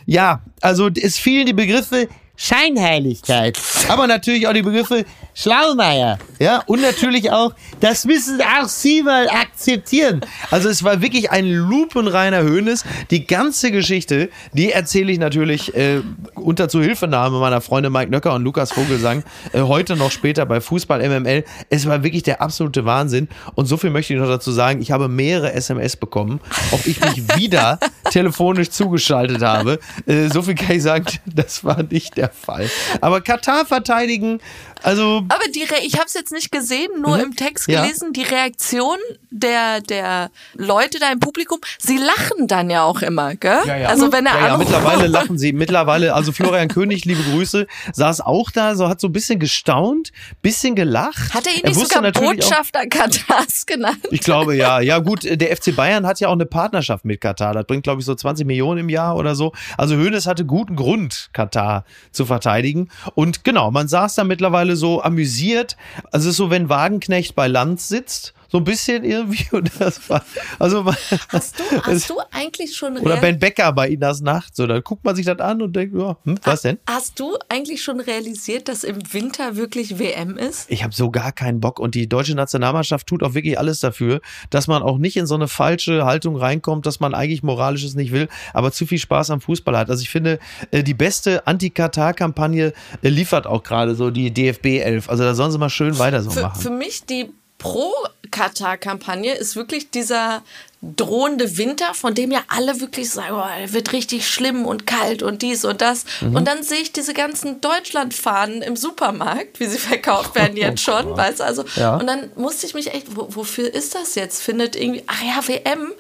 ja, 0.05 0.43
also 0.61 0.91
es 0.95 1.17
fielen 1.17 1.47
die 1.47 1.55
Begriffe 1.55 2.09
Scheinheiligkeit, 2.43 3.59
aber 3.89 4.07
natürlich 4.07 4.49
auch 4.49 4.55
die 4.55 4.63
Begriffe 4.63 5.05
Schlaumeier, 5.35 6.19
ja, 6.41 6.63
und 6.67 6.81
natürlich 6.81 7.31
auch, 7.31 7.55
das 7.81 8.07
müssen 8.07 8.41
auch 8.41 8.67
Sie 8.67 9.03
mal 9.03 9.29
akzeptieren. 9.29 10.23
Also 10.51 10.71
es 10.71 10.83
war 10.83 11.03
wirklich 11.03 11.31
ein 11.31 11.51
lupenreiner 11.51 12.41
Höhnes. 12.43 12.83
Die 13.11 13.27
ganze 13.27 13.71
Geschichte, 13.71 14.31
die 14.55 14.73
erzähle 14.73 15.13
ich 15.13 15.19
natürlich 15.19 15.75
äh, 15.75 16.01
unter 16.35 16.71
Zuhilfenahme 16.71 17.39
meiner 17.41 17.61
Freunde 17.61 17.91
Mike 17.91 18.11
Nöcker 18.11 18.35
und 18.35 18.43
Lukas 18.43 18.73
Vogelsang 18.73 19.23
äh, 19.53 19.61
heute 19.61 19.97
noch 19.97 20.11
später 20.11 20.47
bei 20.47 20.63
Fußball 20.63 21.07
MML. 21.07 21.45
Es 21.69 21.87
war 21.87 22.03
wirklich 22.03 22.23
der 22.23 22.41
absolute 22.41 22.87
Wahnsinn. 22.87 23.29
Und 23.55 23.67
so 23.67 23.77
viel 23.77 23.91
möchte 23.91 24.15
ich 24.15 24.19
noch 24.19 24.29
dazu 24.29 24.53
sagen. 24.53 24.81
Ich 24.81 24.93
habe 24.93 25.09
mehrere 25.09 25.53
SMS 25.53 25.97
bekommen, 25.97 26.41
ob 26.71 26.87
ich 26.87 27.01
mich 27.01 27.37
wieder 27.37 27.79
telefonisch 28.11 28.71
zugeschaltet 28.71 29.43
habe. 29.43 29.79
Äh, 30.07 30.29
so 30.29 30.41
viel 30.41 30.55
kann 30.55 30.77
ich 30.77 30.83
sagen, 30.83 31.05
das 31.27 31.65
war 31.65 31.83
nicht 31.83 32.17
der 32.17 32.30
Fall. 32.33 32.71
Aber 33.01 33.21
Katar 33.21 33.67
verteidigen, 33.67 34.41
also 34.83 35.23
Aber 35.29 35.45
die 35.55 35.63
Re 35.65 35.77
ich 35.83 35.95
habe 35.95 36.07
es 36.07 36.15
jetzt 36.15 36.33
nicht 36.33 36.51
gesehen, 36.53 36.89
nur 37.01 37.19
im 37.21 37.35
Text 37.37 37.69
Mhm. 37.69 37.75
Ja. 37.75 37.83
gelesen, 37.83 38.13
die 38.13 38.23
Reaktion 38.23 38.97
der, 39.31 39.81
der 39.81 40.31
Leute 40.55 40.99
da 40.99 41.11
im 41.13 41.21
Publikum, 41.21 41.59
sie 41.79 41.99
lachen 41.99 42.47
dann 42.49 42.71
ja 42.71 42.83
auch 42.85 43.03
immer, 43.03 43.35
gell? 43.37 43.61
Also 43.87 44.13
wenn 44.13 44.27
er 44.27 44.39
ja, 44.41 44.47
ja, 44.49 44.57
mittlerweile 44.57 45.07
lachen 45.09 45.39
sie. 45.39 45.53
Mittlerweile, 45.53 46.15
also 46.15 46.33
Florian 46.33 46.69
König, 46.69 47.05
liebe 47.05 47.23
Grüße, 47.23 47.67
saß 47.93 48.21
auch 48.23 48.51
da, 48.51 48.75
so 48.75 48.89
hat 48.89 49.01
so 49.01 49.09
ein 49.09 49.13
bisschen 49.13 49.39
gestaunt, 49.39 50.13
bisschen 50.43 50.75
gelacht. 50.75 51.35
Hat 51.35 51.47
er 51.47 51.53
ihn 51.55 51.61
nicht 51.65 51.77
wusste 51.77 51.95
sogar 51.97 52.03
natürlich 52.03 52.29
auch- 52.45 52.49
Botschafter 52.49 52.87
Katars 52.87 53.67
genannt? 53.67 53.99
Ich 54.11 54.21
glaube 54.21 54.57
ja. 54.57 54.81
Ja 54.81 54.99
gut, 54.99 55.21
der 55.25 55.57
FC 55.57 55.75
Bayern 55.77 56.07
hat 56.07 56.21
ja 56.21 56.29
auch 56.29 56.33
eine 56.33 56.47
Partnerschaft 56.47 57.05
mit 57.05 57.21
Katar. 57.21 57.55
Das 57.55 57.67
bringt 57.67 57.85
glaube 57.85 58.01
ich 58.01 58.07
so 58.07 58.15
20 58.15 58.47
Millionen 58.47 58.81
im 58.81 58.89
Jahr 58.89 59.17
oder 59.17 59.35
so. 59.35 59.53
Also 59.77 59.97
Hoeneß 59.97 60.27
hatte 60.27 60.45
guten 60.45 60.77
Grund, 60.77 61.31
Katar 61.33 61.85
zu 62.13 62.25
verteidigen. 62.27 62.89
Und 63.15 63.45
genau, 63.45 63.71
man 63.71 63.87
saß 63.89 64.15
da 64.15 64.25
mittlerweile 64.25 64.70
so 64.77 65.03
amüsiert. 65.03 65.77
Also 66.11 66.29
es 66.29 66.35
ist 66.35 66.37
so, 66.39 66.51
wenn 66.51 66.69
Wagenknecht 66.69 67.35
bei 67.35 67.49
Land 67.49 67.81
sitzt. 67.81 68.35
So 68.51 68.59
ein 68.59 68.65
bisschen 68.65 69.05
irgendwie. 69.05 69.47
Und 69.53 69.71
das 69.79 70.09
war, 70.09 70.25
also 70.59 70.85
Hast 71.29 71.59
du, 71.61 71.65
hast 71.83 72.11
du 72.11 72.15
eigentlich 72.31 72.77
schon 72.77 72.99
oder 72.99 73.17
Ben 73.19 73.39
Becker 73.39 73.73
bei 73.73 73.89
Inas 73.89 74.21
Nacht. 74.21 74.57
So, 74.57 74.67
dann 74.67 74.83
guckt 74.83 75.05
man 75.05 75.15
sich 75.15 75.27
das 75.27 75.39
an 75.39 75.63
und 75.63 75.75
denkt, 75.75 75.95
ja, 75.97 76.17
hm, 76.25 76.39
was 76.43 76.63
denn? 76.63 76.79
Hast 76.89 77.19
du 77.21 77.37
eigentlich 77.49 77.83
schon 77.83 78.01
realisiert, 78.01 78.69
dass 78.69 78.85
im 78.85 79.13
Winter 79.13 79.57
wirklich 79.57 79.99
WM 79.99 80.37
ist? 80.37 80.71
Ich 80.71 80.83
habe 80.83 80.95
so 80.95 81.11
gar 81.11 81.33
keinen 81.33 81.61
Bock 81.61 81.79
und 81.79 81.95
die 81.95 82.09
deutsche 82.09 82.35
Nationalmannschaft 82.35 83.07
tut 83.07 83.23
auch 83.23 83.35
wirklich 83.35 83.59
alles 83.59 83.81
dafür, 83.81 84.21
dass 84.51 84.67
man 84.67 84.83
auch 84.83 84.99
nicht 84.99 85.17
in 85.17 85.27
so 85.27 85.35
eine 85.35 85.49
falsche 85.49 86.05
Haltung 86.05 86.37
reinkommt, 86.37 86.87
dass 86.87 87.01
man 87.01 87.15
eigentlich 87.15 87.43
moralisches 87.43 87.95
nicht 87.95 88.13
will, 88.13 88.29
aber 88.53 88.73
zu 88.73 88.87
viel 88.87 88.99
Spaß 88.99 89.31
am 89.31 89.41
Fußball 89.41 89.77
hat. 89.77 89.91
Also 89.91 90.03
ich 90.03 90.11
finde, 90.11 90.39
äh, 90.71 90.83
die 90.83 90.95
beste 90.95 91.47
Anti-Katar-Kampagne 91.47 92.73
äh, 93.03 93.09
liefert 93.09 93.47
auch 93.47 93.63
gerade 93.63 93.95
so 93.95 94.11
die 94.11 94.31
DFB 94.31 94.67
11. 94.81 95.09
Also 95.09 95.25
da 95.25 95.35
sollen 95.35 95.53
sie 95.53 95.59
mal 95.59 95.71
schön 95.71 95.99
weiter 95.99 96.23
so 96.23 96.31
Für, 96.31 96.43
machen. 96.43 96.61
für 96.61 96.71
mich 96.71 97.05
die 97.05 97.31
Pro-Katar-Kampagne 97.61 99.35
ist 99.35 99.57
wirklich 99.57 99.91
dieser 99.91 100.43
drohende 100.83 101.59
Winter, 101.59 101.93
von 101.93 102.15
dem 102.15 102.31
ja 102.31 102.41
alle 102.49 102.81
wirklich 102.81 103.11
sagen, 103.11 103.35
oh, 103.35 103.73
wird 103.73 103.93
richtig 103.93 104.27
schlimm 104.29 104.65
und 104.65 104.87
kalt 104.87 105.23
und 105.23 105.43
dies 105.43 105.65
und 105.67 105.83
das. 105.83 106.05
Mhm. 106.23 106.37
Und 106.37 106.49
dann 106.49 106.63
sehe 106.63 106.79
ich 106.81 106.93
diese 106.93 107.13
ganzen 107.13 107.61
Deutschlandfahnen 107.61 108.63
im 108.63 108.77
Supermarkt, 108.77 109.61
wie 109.61 109.67
sie 109.67 109.79
verkauft 109.79 110.35
werden 110.35 110.57
jetzt 110.57 110.83
schon, 110.83 111.17
weißt? 111.17 111.43
Also, 111.43 111.65
Ja. 111.77 111.97
und 111.97 112.07
dann 112.07 112.31
musste 112.37 112.67
ich 112.67 112.73
mich 112.75 112.95
echt, 112.95 113.15
wo, 113.15 113.27
wofür 113.31 113.73
ist 113.73 113.95
das 113.95 114.15
jetzt? 114.15 114.43
Findet 114.43 114.75
irgendwie, 114.75 115.05
ach 115.07 115.23
ja, 115.23 115.47
WM. 115.47 115.93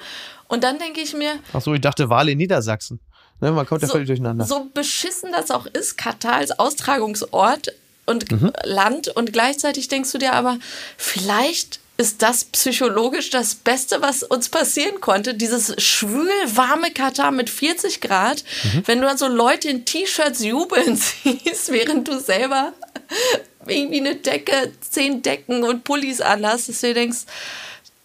Und 0.49 0.64
dann 0.64 0.79
denke 0.79 1.01
ich 1.01 1.14
mir, 1.14 1.33
Ach 1.53 1.61
so, 1.61 1.75
ich 1.75 1.81
dachte 1.81 2.09
Wahl 2.09 2.29
in 2.31 2.38
Niedersachsen. 2.38 3.01
Ne, 3.42 3.53
man 3.53 3.64
kommt 3.66 3.83
ja 3.83 3.88
völlig 3.88 4.07
durcheinander. 4.07 4.44
so 4.44 4.66
beschissen 4.75 5.31
das 5.33 5.51
auch 5.51 5.64
ist, 5.66 5.96
Katar 5.96 6.35
als 6.37 6.59
Austragungsort 6.59 7.73
und 8.11 8.31
Mhm. 8.31 8.53
Land 8.64 9.09
und 9.09 9.33
gleichzeitig 9.33 9.88
denkst 9.88 10.12
du 10.12 10.18
dir 10.18 10.35
aber, 10.35 10.59
vielleicht 10.99 11.81
ist 11.96 12.23
das 12.23 12.44
psychologisch 12.44 13.29
das 13.31 13.55
Beste, 13.55 14.01
was 14.01 14.23
uns 14.23 14.49
passieren 14.49 15.01
konnte. 15.03 15.35
Dieses 15.35 15.75
schwül 15.83 16.31
warme 16.46 16.90
Katar 16.92 17.31
mit 17.31 17.51
40 17.51 18.01
Grad, 18.01 18.42
Mhm. 18.64 18.83
wenn 18.87 19.01
du 19.01 19.07
dann 19.07 19.18
so 19.18 19.29
Leute 19.29 19.68
in 19.68 19.85
T-Shirts 19.85 20.42
jubeln 20.42 20.96
siehst, 21.25 21.70
während 21.70 22.09
du 22.09 22.18
selber 22.18 22.73
irgendwie 23.66 24.01
eine 24.01 24.16
Decke, 24.16 24.73
zehn 24.81 25.20
Decken 25.23 25.62
und 25.62 25.85
Pullis 25.85 26.20
anhast, 26.23 26.68
dass 26.70 26.81
du 26.81 26.87
dir 26.88 26.94
denkst, 26.94 27.18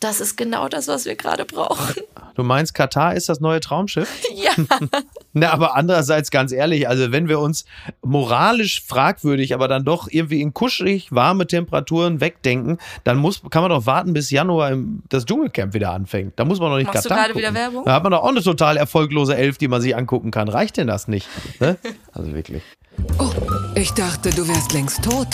das 0.02 0.20
ist 0.20 0.36
genau 0.36 0.68
das, 0.68 0.88
was 0.90 1.06
wir 1.06 1.16
gerade 1.16 1.46
brauchen. 1.46 1.96
Du 2.36 2.44
meinst, 2.44 2.74
Katar 2.74 3.16
ist 3.16 3.30
das 3.30 3.40
neue 3.40 3.60
Traumschiff? 3.60 4.22
ja. 4.36 4.52
Na, 5.34 5.52
aber 5.52 5.76
andererseits 5.76 6.32
ganz 6.32 6.52
ehrlich, 6.52 6.88
also 6.88 7.12
wenn 7.12 7.28
wir 7.28 7.40
uns 7.40 7.66
moralisch 8.04 8.84
fragwürdig, 8.86 9.54
aber 9.54 9.68
dann 9.68 9.84
doch 9.84 10.08
irgendwie 10.10 10.42
in 10.42 10.54
kuschelig 10.54 11.12
warme 11.12 11.48
Temperaturen 11.48 12.22
wegdenken, 12.22 12.78
dann 13.04 13.18
muss, 13.18 13.42
kann 13.50 13.62
man 13.62 13.72
doch 13.72 13.86
warten, 13.86 14.14
bis 14.14 14.32
Januar 14.32 14.72
im, 14.72 15.02
das 15.10 15.26
Dschungelcamp 15.26 15.74
wieder 15.74 15.92
anfängt. 15.92 16.34
Da 16.38 16.46
muss 16.46 16.60
man 16.60 16.72
doch 16.72 16.78
nicht 16.78 16.88
Machst 16.88 17.06
du 17.06 17.10
Katar 17.10 17.24
gerade 17.24 17.34
gucken. 17.34 17.50
wieder 17.50 17.60
Werbung? 17.60 17.86
Da 17.86 17.94
hat 17.94 18.04
man 18.04 18.12
doch 18.12 18.24
auch 18.24 18.30
eine 18.30 18.42
total 18.42 18.78
erfolglose 18.78 19.36
Elf, 19.36 19.58
die 19.58 19.68
man 19.68 19.82
sich 19.82 19.96
angucken 19.96 20.32
kann. 20.32 20.48
Reicht 20.48 20.78
denn 20.78 20.88
das 20.88 21.08
nicht? 21.08 21.28
Ne? 21.60 21.78
Also 22.14 22.34
wirklich. 22.34 22.64
Oh, 23.20 23.30
ich 23.76 23.92
dachte, 23.92 24.30
du 24.30 24.48
wärst 24.48 24.72
längst 24.72 25.04
tot. 25.04 25.28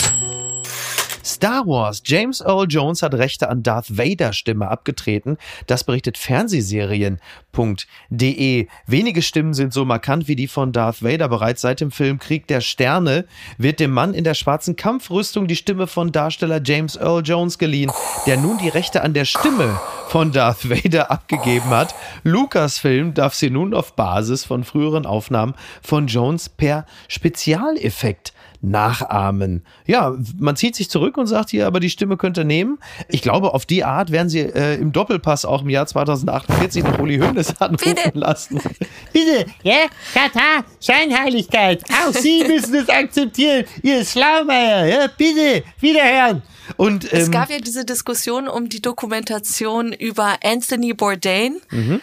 Star 1.31 1.65
Wars. 1.65 2.01
James 2.03 2.41
Earl 2.41 2.67
Jones 2.67 3.01
hat 3.01 3.13
Rechte 3.13 3.47
an 3.47 3.63
Darth 3.63 3.97
Vader 3.97 4.33
Stimme 4.33 4.67
abgetreten. 4.67 5.37
Das 5.65 5.85
berichtet 5.85 6.17
Fernsehserien.de. 6.17 8.67
Wenige 8.85 9.21
Stimmen 9.21 9.53
sind 9.53 9.71
so 9.71 9.85
markant 9.85 10.27
wie 10.27 10.35
die 10.35 10.47
von 10.47 10.73
Darth 10.73 11.01
Vader. 11.01 11.29
Bereits 11.29 11.61
seit 11.61 11.79
dem 11.79 11.91
Film 11.91 12.19
Krieg 12.19 12.47
der 12.47 12.59
Sterne 12.59 13.25
wird 13.57 13.79
dem 13.79 13.91
Mann 13.91 14.13
in 14.13 14.25
der 14.25 14.33
schwarzen 14.33 14.75
Kampfrüstung 14.75 15.47
die 15.47 15.55
Stimme 15.55 15.87
von 15.87 16.11
Darsteller 16.11 16.61
James 16.63 16.97
Earl 16.97 17.23
Jones 17.23 17.57
geliehen, 17.57 17.91
der 18.25 18.37
nun 18.37 18.57
die 18.57 18.69
Rechte 18.69 19.01
an 19.01 19.13
der 19.13 19.25
Stimme 19.25 19.79
von 20.09 20.33
Darth 20.33 20.69
Vader 20.69 21.09
abgegeben 21.09 21.69
hat. 21.69 21.95
Lucasfilm 22.23 23.13
darf 23.13 23.33
sie 23.33 23.49
nun 23.49 23.73
auf 23.73 23.95
Basis 23.95 24.43
von 24.43 24.65
früheren 24.65 25.05
Aufnahmen 25.05 25.53
von 25.81 26.07
Jones 26.07 26.49
per 26.49 26.85
Spezialeffekt 27.07 28.33
nachahmen. 28.61 29.63
Ja, 29.85 30.15
man 30.37 30.55
zieht 30.55 30.75
sich 30.75 30.89
zurück 30.89 31.17
und 31.17 31.27
sagt 31.27 31.49
hier, 31.49 31.67
aber 31.67 31.79
die 31.79 31.89
Stimme 31.89 32.17
könnte 32.17 32.45
nehmen. 32.45 32.77
Ich 33.09 33.21
glaube, 33.21 33.53
auf 33.53 33.65
die 33.65 33.83
Art 33.83 34.11
werden 34.11 34.29
sie 34.29 34.39
äh, 34.41 34.75
im 34.75 34.91
Doppelpass 34.91 35.45
auch 35.45 35.63
im 35.63 35.69
Jahr 35.69 35.87
2048 35.87 36.83
noch 36.83 36.99
Uli 36.99 37.17
Hoeneß 37.19 37.55
anrufen 37.61 37.95
Bitte. 37.95 38.11
lassen. 38.13 38.59
Bitte, 39.13 39.45
ja, 39.63 39.85
Katar, 40.13 40.63
Scheinheiligkeit, 40.79 41.83
auch 42.05 42.13
Sie 42.13 42.43
müssen 42.47 42.75
es 42.75 42.89
akzeptieren, 42.89 43.65
ihr 43.83 44.05
Schlaumeier, 44.05 44.85
ja, 44.85 45.07
bitte, 45.17 45.63
wiederhören. 45.79 46.41
Und, 46.77 47.11
Es 47.11 47.25
ähm, 47.25 47.31
gab 47.31 47.49
ja 47.49 47.59
diese 47.59 47.83
Diskussion 47.83 48.47
um 48.47 48.69
die 48.69 48.81
Dokumentation 48.81 49.91
über 49.91 50.35
Anthony 50.43 50.93
Bourdain, 50.93 51.57
Mhm. 51.71 52.01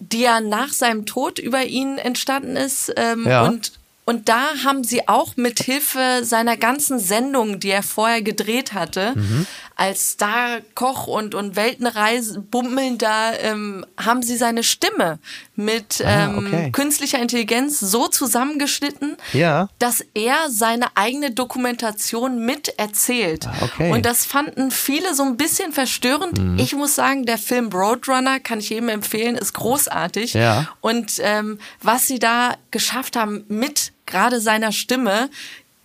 die 0.00 0.20
ja 0.20 0.40
nach 0.40 0.72
seinem 0.72 1.06
Tod 1.06 1.38
über 1.38 1.64
ihn 1.64 1.96
entstanden 1.98 2.56
ist. 2.56 2.92
Ähm, 2.96 3.24
Ja. 3.26 3.46
Und 3.46 3.72
Und 4.08 4.28
da 4.28 4.40
haben 4.64 4.84
sie 4.84 5.08
auch 5.08 5.36
mit 5.36 5.58
Hilfe 5.58 6.20
seiner 6.22 6.56
ganzen 6.56 7.00
Sendungen, 7.00 7.58
die 7.58 7.70
er 7.70 7.82
vorher 7.82 8.22
gedreht 8.22 8.72
hatte, 8.72 9.12
Mhm. 9.16 9.46
Als 9.78 10.12
Star-Koch 10.12 11.06
und, 11.06 11.34
und 11.34 11.54
Weltenreise 11.54 12.40
bummeln, 12.40 12.96
da 12.96 13.34
ähm, 13.34 13.84
haben 13.98 14.22
sie 14.22 14.36
seine 14.38 14.62
Stimme 14.62 15.18
mit 15.54 16.00
Ah, 16.04 16.24
ähm, 16.24 16.38
okay. 16.38 16.70
künstlicher 16.72 17.18
Intelligenz 17.20 17.78
so 17.80 18.08
zusammengeschnitten, 18.08 19.16
Ja. 19.34 19.68
dass 19.78 20.02
er 20.14 20.48
seine 20.48 20.86
eigene 20.96 21.30
Dokumentation 21.30 22.38
mit 22.44 22.78
erzählt. 22.78 23.46
Ah, 23.46 23.54
okay. 23.64 23.92
Und 23.92 24.06
das 24.06 24.24
fanden 24.24 24.70
viele 24.70 25.14
so 25.14 25.22
ein 25.24 25.36
bisschen 25.36 25.72
verstörend. 25.72 26.38
Mhm. 26.38 26.58
Ich 26.58 26.74
muss 26.74 26.94
sagen, 26.94 27.26
der 27.26 27.38
Film 27.38 27.68
Roadrunner 27.70 28.40
kann 28.40 28.60
ich 28.60 28.70
jedem 28.70 28.88
empfehlen, 28.88 29.36
ist 29.36 29.52
großartig. 29.52 30.32
Ja. 30.34 30.68
Und 30.80 31.14
ähm, 31.20 31.58
was 31.82 32.06
sie 32.06 32.18
da 32.18 32.54
geschafft 32.70 33.16
haben 33.16 33.44
mit 33.48 33.92
gerade 34.06 34.40
seiner 34.40 34.72
Stimme, 34.72 35.28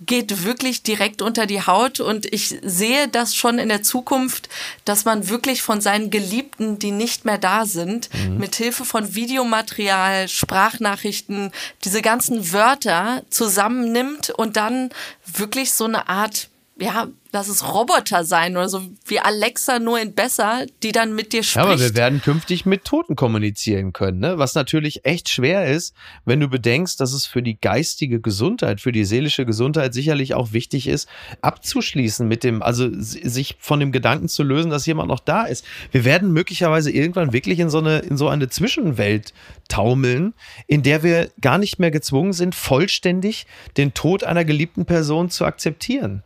geht 0.06 0.44
wirklich 0.44 0.84
direkt 0.84 1.22
unter 1.22 1.46
die 1.46 1.66
Haut 1.66 2.00
und 2.00 2.32
ich 2.32 2.56
sehe 2.64 3.08
das 3.08 3.36
schon 3.36 3.60
in 3.60 3.70
der 3.70 3.84
Zukunft, 3.84 4.50
dass 4.86 5.06
man 5.06 5.30
wirklich 5.30 5.62
von 5.62 5.80
seinen 5.80 6.10
Geliebten, 6.10 6.80
die 6.80 6.92
nicht 6.92 7.26
mehr 7.26 7.38
da 7.38 7.66
sind, 7.66 8.10
mit 8.38 8.56
Hilfe 8.56 8.84
von 8.84 9.16
Videomaterial, 9.16 10.28
Sprachnachrichten, 10.28 11.52
diese 11.84 12.02
ganzen 12.02 12.52
Wörter 12.52 13.24
zusammennimmt 13.30 14.32
und 14.32 14.58
dann 14.58 14.90
wirklich 15.26 15.74
so 15.74 15.86
eine 15.86 16.10
Art 16.10 16.51
ja, 16.82 17.08
lass 17.32 17.48
es 17.48 17.74
Roboter 17.74 18.24
sein 18.24 18.58
oder 18.58 18.67
so 18.67 18.82
wie 19.06 19.20
Alexa 19.20 19.80
nur 19.80 20.00
in 20.00 20.13
besser, 20.15 20.65
die 20.82 20.91
dann 20.91 21.13
mit 21.13 21.32
dir 21.32 21.41
Ja, 21.41 21.44
spricht. 21.44 21.65
aber 21.65 21.80
wir 21.80 21.96
werden 21.96 22.22
künftig 22.22 22.65
mit 22.65 22.86
Toten 22.86 23.15
kommunizieren 23.15 23.94
können, 23.94 24.20
ne? 24.20 24.38
was 24.39 24.56
natürlich 24.56 25.06
echt 25.06 25.30
schwer 25.30 25.67
ist, 25.67 25.94
wenn 26.26 26.39
du 26.39 26.48
bedenkst, 26.48 27.00
dass 27.00 27.13
es 27.13 27.26
für 27.28 27.44
die 27.44 27.60
geistige 27.60 28.20
Gesundheit, 28.20 28.82
für 28.82 28.91
die 28.91 29.06
seelische 29.06 29.46
Gesundheit 29.46 29.94
sicherlich 29.94 30.34
auch 30.34 30.54
wichtig 30.54 30.88
ist, 30.88 31.08
abzuschließen 31.41 32.28
mit 32.28 32.44
dem, 32.44 32.63
also 32.63 32.89
sich 32.91 33.58
von 33.60 33.80
dem 33.80 33.91
Gedanken 33.91 34.28
zu 34.28 34.41
lösen, 34.41 34.72
dass 34.72 34.86
jemand 34.88 35.08
noch 35.08 35.20
da 35.20 35.44
ist. 35.44 35.63
Wir 35.91 36.04
werden 36.04 36.34
möglicherweise 36.34 36.91
irgendwann 36.91 37.32
wirklich 37.32 37.60
in 37.60 37.70
so 37.70 37.78
eine, 37.78 38.00
in 38.00 38.17
so 38.17 38.28
eine 38.28 38.50
Zwischenwelt 38.50 39.34
taumeln, 39.67 40.34
in 40.67 40.82
der 40.82 41.04
wir 41.04 41.30
gar 41.39 41.60
nicht 41.60 41.78
mehr 41.78 41.91
gezwungen 41.91 42.34
sind, 42.34 42.56
vollständig 42.56 43.46
den 43.78 43.94
Tod 43.94 44.24
einer 44.24 44.46
geliebten 44.46 44.86
Person 44.86 45.30
zu 45.30 45.46
akzeptieren 45.46 46.24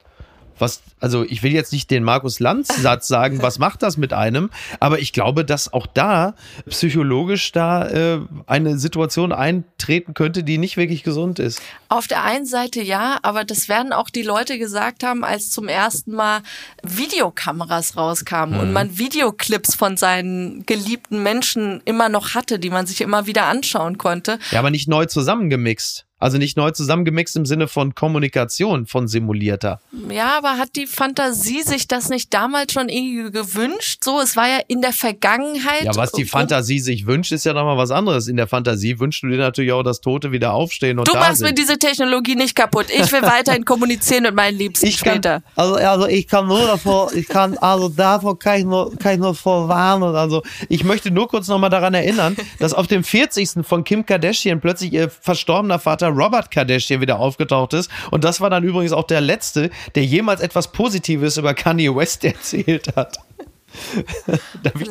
was, 0.60 0.82
also 1.00 1.24
ich 1.24 1.44
will 1.44 1.52
jetzt 1.52 1.72
nicht 1.72 1.92
den 1.92 2.04
Markus 2.04 2.40
Lanz-Satz 2.40 3.08
sagen, 3.08 3.42
was 3.42 3.60
macht 3.60 3.84
das 3.84 3.98
mit 3.98 4.14
einem, 4.14 4.50
aber 4.80 5.00
ich 5.00 5.14
glaube, 5.14 5.46
dass 5.46 5.72
auch 5.74 5.88
da 5.88 6.36
psychologisch 6.70 7.52
da 7.52 7.88
äh, 7.88 8.20
eine 8.48 8.78
Situation 8.78 9.32
eintreten 9.32 10.14
könnte, 10.14 10.44
die 10.44 10.58
nicht 10.58 10.78
wirklich 10.78 11.04
gesund 11.04 11.40
ist. 11.40 11.62
Auf 11.90 12.08
der 12.08 12.24
einen 12.24 12.46
Seite 12.46 12.82
ja, 12.82 13.20
aber 13.22 13.44
das 13.44 13.70
werden 13.70 13.94
auch 13.94 14.10
die 14.10 14.24
Leute 14.24 14.58
gesagt 14.58 15.04
haben, 15.04 15.24
als 15.24 15.50
zum 15.52 15.68
ersten 15.68 16.14
Mal 16.14 16.42
Videokameras 16.84 17.98
rauskamen 17.98 18.60
und 18.60 18.74
man 18.74 18.98
Videoclips 18.98 19.76
von 19.76 19.98
seinen 19.98 20.66
geliebten 20.66 21.24
Menschen 21.24 21.82
immer 21.86 22.10
noch 22.10 22.36
hatte, 22.36 22.60
die 22.60 22.70
man 22.70 22.88
sich 22.88 23.02
immer 23.02 23.26
wieder 23.28 23.46
anschauen 23.46 23.98
konnte. 23.98 24.40
Ja, 24.52 24.60
aber 24.60 24.72
nicht 24.72 24.88
neu 24.88 25.06
zusammengemixt. 25.06 26.06
Also 26.26 26.40
nicht 26.40 26.58
neu 26.58 26.72
zusammengemixt 26.72 27.36
im 27.36 27.46
Sinne 27.46 27.68
von 27.68 27.94
Kommunikation, 27.94 28.88
von 28.88 29.08
simulierter. 29.08 29.80
Ja, 30.10 30.40
aber 30.40 30.58
hat 30.58 30.70
die 30.76 30.88
Fantasie 30.88 31.62
sich 31.62 31.88
das 31.88 32.10
nicht 32.10 32.34
damals 32.34 32.74
schon 32.74 32.90
irgendwie 32.90 33.32
gewünscht? 33.32 34.04
So, 34.04 34.20
es 34.20 34.36
war 34.36 34.48
ja 34.48 34.58
in 34.68 34.82
der 34.82 34.92
Vergangenheit. 34.92 35.84
Ja, 35.84 35.96
was 35.96 36.12
die 36.14 36.26
Fantasie 36.26 36.80
sich 36.80 37.06
wünscht, 37.06 37.32
ist 37.32 37.46
ja 37.46 37.54
nochmal 37.54 37.78
was 37.78 37.92
anderes. 37.92 38.28
In 38.28 38.38
der 38.38 38.48
Fantasie 38.48 39.00
wünschst 39.00 39.22
du 39.22 39.28
dir 39.28 39.38
natürlich 39.38 39.72
auch, 39.72 39.84
dass 39.84 40.02
Tote 40.02 40.32
wieder 40.32 40.54
aufstehen 40.54 40.98
und 40.98 41.08
Du 41.08 41.14
da 41.14 41.20
machst 41.20 41.38
sind. 41.38 41.50
mir 41.50 41.54
diese 41.54 41.78
Technologie 41.78 42.34
nicht 42.36 42.56
kaputt. 42.56 42.88
Ich 42.90 43.12
will 43.12 43.22
weiterhin 43.22 43.64
kommunizieren 43.64 44.24
mit 44.24 44.34
meinen 44.34 44.58
Liebsten 44.58 44.88
Ich 44.88 45.02
kann, 45.02 45.14
später. 45.18 45.44
also, 45.56 45.76
also 45.76 46.08
ich 46.08 46.26
kann 46.28 46.48
nur 46.48 46.66
davor, 46.66 47.14
ich 47.14 47.28
kann, 47.28 47.56
also 47.60 47.88
davor 47.90 48.40
kann 48.40 48.58
ich 48.58 48.66
nur, 48.66 48.96
kann 48.98 49.14
ich 49.14 49.20
nur 49.20 49.36
vorwarnen. 49.36 50.16
Also 50.16 50.42
ich 50.70 50.84
möchte 50.84 51.12
nur 51.12 51.28
kurz 51.28 51.48
nochmal 51.48 51.70
daran 51.70 51.94
erinnern, 51.94 52.36
dass 52.58 52.74
auf 52.74 52.88
dem 52.88 53.04
40. 53.04 53.64
von 53.64 53.84
Kim 53.84 54.04
Kardashian 54.08 54.60
plötzlich 54.60 54.92
ihr 54.92 55.12
verstorbener 55.12 55.78
Vater 55.78 56.15
Robert 56.16 56.52
Kardashian 56.52 57.02
wieder 57.02 57.20
aufgetaucht 57.20 57.74
ist. 57.74 57.90
Und 58.12 58.24
das 58.24 58.42
war 58.42 58.50
dann 58.50 58.64
übrigens 58.64 58.92
auch 58.92 59.06
der 59.06 59.22
letzte, 59.22 59.70
der 59.96 60.06
jemals 60.06 60.42
etwas 60.42 60.72
Positives 60.72 61.38
über 61.38 61.54
Kanye 61.54 61.96
West 61.96 62.24
erzählt 62.24 62.96
hat. 62.96 63.18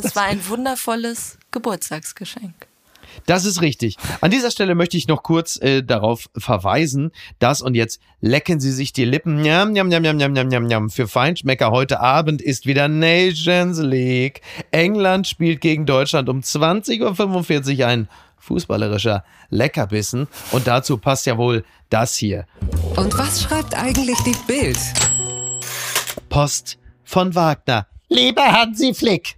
Es 0.05 0.15
war 0.15 0.25
ein 0.25 0.47
wundervolles 0.47 1.39
Geburtstagsgeschenk. 1.51 2.67
Das 3.27 3.45
ist 3.45 3.63
richtig. 3.63 3.97
An 4.21 4.31
dieser 4.31 4.51
Stelle 4.51 4.75
möchte 4.75 4.97
ich 4.97 5.09
noch 5.09 5.23
kurz 5.23 5.57
äh, 5.57 5.83
darauf 5.83 6.29
verweisen, 6.37 7.13
dass 7.39 7.63
und 7.63 7.75
jetzt 7.75 8.01
lecken 8.21 8.61
Sie 8.61 8.73
sich 8.73 8.93
die 8.93 9.05
Lippen. 9.05 9.41
Njam, 9.41 9.73
njam, 9.73 9.89
njam, 9.89 10.03
njam, 10.03 10.33
njam, 10.33 10.49
njam, 10.49 10.65
njam. 10.67 10.91
Für 10.91 11.09
Feinschmecker 11.09 11.71
heute 11.71 12.01
Abend 12.01 12.43
ist 12.43 12.67
wieder 12.67 12.89
Nations 12.89 13.79
League. 13.79 14.41
England 14.71 15.27
spielt 15.27 15.61
gegen 15.61 15.87
Deutschland 15.87 16.29
um 16.29 16.41
20.45 16.41 17.81
Uhr 17.81 17.87
ein 17.87 18.09
fußballerischer 18.45 19.25
Leckerbissen. 19.51 20.29
Und 20.53 20.67
dazu 20.67 20.99
passt 20.99 21.27
ja 21.27 21.37
wohl 21.39 21.65
das 21.91 22.15
hier. 22.15 22.47
Und 22.97 23.17
was 23.19 23.43
schreibt 23.43 23.75
eigentlich 23.75 24.19
die 24.21 24.37
Bild? 24.47 24.79
Post 26.29 26.79
von 27.05 27.35
Wagner. 27.35 27.87
Lieber 28.09 28.45
Hansi 28.45 28.95
Flick, 28.95 29.37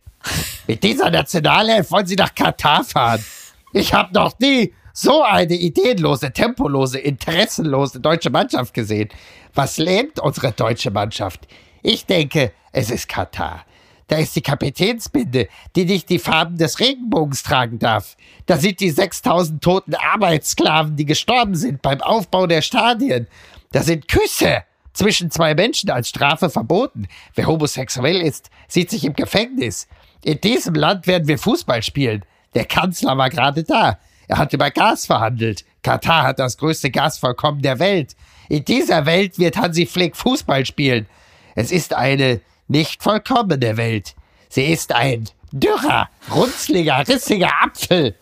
mit 0.66 0.83
dieser 0.83 1.11
Nationalelf 1.11 1.90
wollen 1.90 2.07
Sie 2.07 2.16
nach 2.16 2.35
Katar 2.35 2.85
fahren. 2.85 3.25
Ich 3.73 3.95
habe 3.95 4.12
noch 4.12 4.38
nie 4.38 4.73
so 4.92 5.23
eine 5.23 5.55
ideenlose, 5.55 6.33
tempolose, 6.33 6.99
interessenlose 6.99 8.01
deutsche 8.01 8.31
Mannschaft 8.31 8.75
gesehen. 8.75 9.11
Was 9.55 9.79
lähmt 9.79 10.19
unsere 10.19 10.53
deutsche 10.53 10.90
Mannschaft? 10.90 11.47
Ich 11.83 12.07
denke, 12.07 12.53
es 12.73 12.90
ist 12.90 13.09
Katar. 13.09 13.64
Da 14.09 14.16
ist 14.19 14.37
die 14.37 14.42
Kapitänsbinde, 14.42 15.49
die 15.75 15.85
nicht 15.85 16.09
die 16.09 16.21
Farben 16.21 16.57
des 16.59 16.79
Regenbogens 16.79 17.42
tragen 17.42 17.79
darf. 17.79 18.16
Da 18.47 18.57
sind 18.57 18.79
die 18.81 18.90
6000 18.90 19.62
toten 19.62 19.95
Arbeitssklaven, 19.95 20.97
die 20.97 21.07
gestorben 21.07 21.57
sind 21.57 21.83
beim 21.83 22.01
Aufbau 22.01 22.47
der 22.47 22.62
Stadien. 22.62 23.27
Da 23.73 23.83
sind 23.83 24.07
Küsse 24.07 24.62
zwischen 24.92 25.31
zwei 25.31 25.55
Menschen 25.55 25.90
als 25.90 26.09
Strafe 26.09 26.51
verboten. 26.51 27.09
Wer 27.35 27.47
homosexuell 27.47 28.23
ist, 28.23 28.51
sieht 28.69 28.90
sich 28.90 29.05
im 29.05 29.14
Gefängnis. 29.14 29.88
In 30.23 30.40
diesem 30.40 30.75
Land 30.75 31.07
werden 31.07 31.27
wir 31.27 31.38
Fußball 31.38 31.83
spielen. 31.83 32.25
Der 32.55 32.64
Kanzler 32.64 33.19
war 33.19 33.29
gerade 33.29 33.64
da. 33.64 33.99
Er 34.29 34.38
hat 34.38 34.53
über 34.53 34.71
Gas 34.71 35.07
verhandelt. 35.07 35.64
Katar 35.83 36.23
hat 36.23 36.38
das 36.38 36.57
größte 36.57 36.90
Gasvorkommen 36.90 37.61
der 37.61 37.79
Welt. 37.79 38.16
In 38.49 38.64
dieser 38.64 39.05
Welt 39.07 39.38
wird 39.38 39.57
Hansi 39.57 39.87
Flick 39.87 40.16
Fußball 40.16 40.64
spielen. 40.64 41.07
Es 41.55 41.71
ist 41.73 41.92
eine 41.92 42.40
nicht 42.69 43.03
vollkommene 43.03 43.77
Welt. 43.77 44.15
Sie 44.49 44.65
ist 44.65 44.93
ein 44.93 45.29
dürrer, 45.53 46.09
runzliger, 46.35 47.07
rissiger 47.07 47.51
Apfel. 47.63 48.15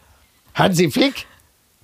Hansi 0.55 0.91
Flick, 0.91 1.27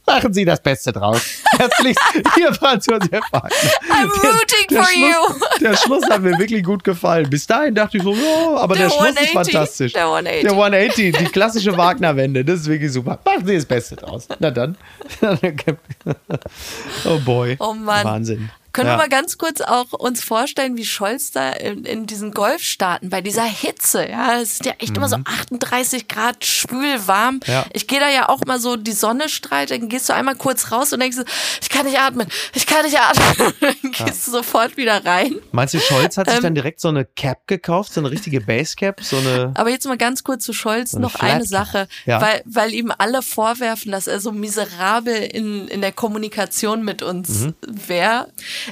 machen 0.06 0.32
Sie 0.32 0.44
das 0.44 0.62
Beste 0.62 0.92
draus. 0.92 1.22
Herzlichst, 1.58 2.02
hier 2.36 2.54
Franz 2.54 2.86
Josef 2.86 3.10
Wagner. 3.32 3.50
I'm 3.90 4.08
rooting 4.08 4.66
der 4.70 4.82
for 4.82 4.92
Schluss, 4.92 5.58
Der 5.60 5.76
Schluss 5.76 6.04
hat 6.08 6.22
mir 6.22 6.38
wirklich 6.38 6.64
gut 6.64 6.84
gefallen. 6.84 7.28
Bis 7.28 7.46
dahin 7.46 7.74
dachte 7.74 7.96
ich 7.98 8.02
so, 8.02 8.14
ja, 8.14 8.56
aber 8.56 8.76
der, 8.76 8.88
Der 8.88 8.94
Schluss 8.94 9.10
ist 9.10 9.18
180, 9.18 9.32
fantastisch. 9.52 9.92
der 9.92 10.04
180. 10.06 10.42
Der 10.42 10.52
180, 10.52 11.16
die 11.16 11.24
klassische 11.24 11.76
Wagner-Wende, 11.76 12.44
das 12.44 12.60
ist 12.60 12.66
wirklich 12.68 12.92
super. 12.92 13.18
Machen 13.24 13.46
Sie 13.46 13.56
das 13.56 13.66
Beste 13.66 13.96
draus. 13.96 14.26
Na 14.38 14.50
dann. 14.50 14.76
oh 17.04 17.18
boy. 17.24 17.56
Oh 17.58 17.74
Mann. 17.74 18.04
Wahnsinn. 18.04 18.50
Können 18.72 18.88
Ja. 18.88 18.94
wir 18.94 18.98
mal 18.98 19.08
ganz 19.08 19.36
kurz 19.38 19.60
auch 19.60 19.92
uns 19.92 20.22
vorstellen, 20.22 20.76
wie 20.76 20.84
Scholz 20.84 21.30
da 21.32 21.50
in, 21.50 21.84
in 21.84 22.06
diesen 22.06 22.30
Golfstaaten 22.32 23.10
bei 23.10 23.20
dieser 23.20 23.44
Hitze, 23.44 24.08
ja, 24.08 24.40
es 24.40 24.52
ist 24.54 24.64
ja 24.66 24.72
echt 24.78 24.96
immer 24.96 25.08
so 25.08 25.16
38 25.24 26.08
Grad 26.08 26.44
schwül 26.44 27.06
warm. 27.06 27.36
Mhm. 27.36 27.40
Ja. 27.46 27.66
Ich 27.72 27.86
gehe 27.86 28.00
da 28.00 28.08
ja 28.08 28.28
auch 28.28 28.40
mal 28.46 28.58
so, 28.60 28.76
die 28.76 28.92
Sonne 28.92 29.28
strahlt, 29.28 29.70
dann 29.70 29.88
gehst 29.88 30.08
du 30.08 30.14
einmal 30.14 30.36
kurz 30.36 30.70
raus 30.72 30.92
und 30.92 31.00
denkst, 31.00 31.18
ich 31.60 31.68
kann 31.68 31.86
nicht 31.86 31.98
atmen, 31.98 32.28
ich 32.54 32.66
kann 32.66 32.84
nicht 32.84 32.98
atmen. 32.98 33.52
dann 33.60 33.92
gehst 33.92 34.26
du 34.26 34.30
sofort 34.32 34.76
wieder 34.76 35.04
rein. 35.04 35.36
Meinst 35.52 35.74
du, 35.74 35.80
Scholz 35.80 36.16
hat 36.16 36.28
sich 36.28 36.36
Ähm, 36.36 36.42
dann 36.42 36.54
direkt 36.54 36.80
so 36.80 36.88
eine 36.88 37.04
Cap 37.04 37.46
gekauft, 37.46 37.92
so 37.92 38.00
eine 38.00 38.10
richtige 38.10 38.40
Basecap, 38.40 39.00
so 39.02 39.16
eine. 39.16 39.52
Aber 39.56 39.70
jetzt 39.70 39.86
mal 39.86 39.96
ganz 39.98 40.22
kurz 40.24 40.44
zu 40.44 40.52
Scholz 40.52 40.94
eine 40.94 41.02
noch 41.02 41.16
eine 41.16 41.44
Flatcap. 41.44 41.48
Sache, 41.48 41.88
Ja. 42.06 42.20
weil, 42.20 42.42
weil 42.44 42.72
ihm 42.74 42.92
alle 42.96 43.22
vorwerfen, 43.22 43.90
dass 43.92 44.06
er 44.06 44.20
so 44.20 44.32
miserabel 44.32 45.14
in, 45.14 45.68
in 45.68 45.80
der 45.80 45.92
Kommunikation 45.92 46.84
mit 46.84 47.02
uns 47.02 47.28
Mhm. 47.40 47.54
wäre. 47.66 48.28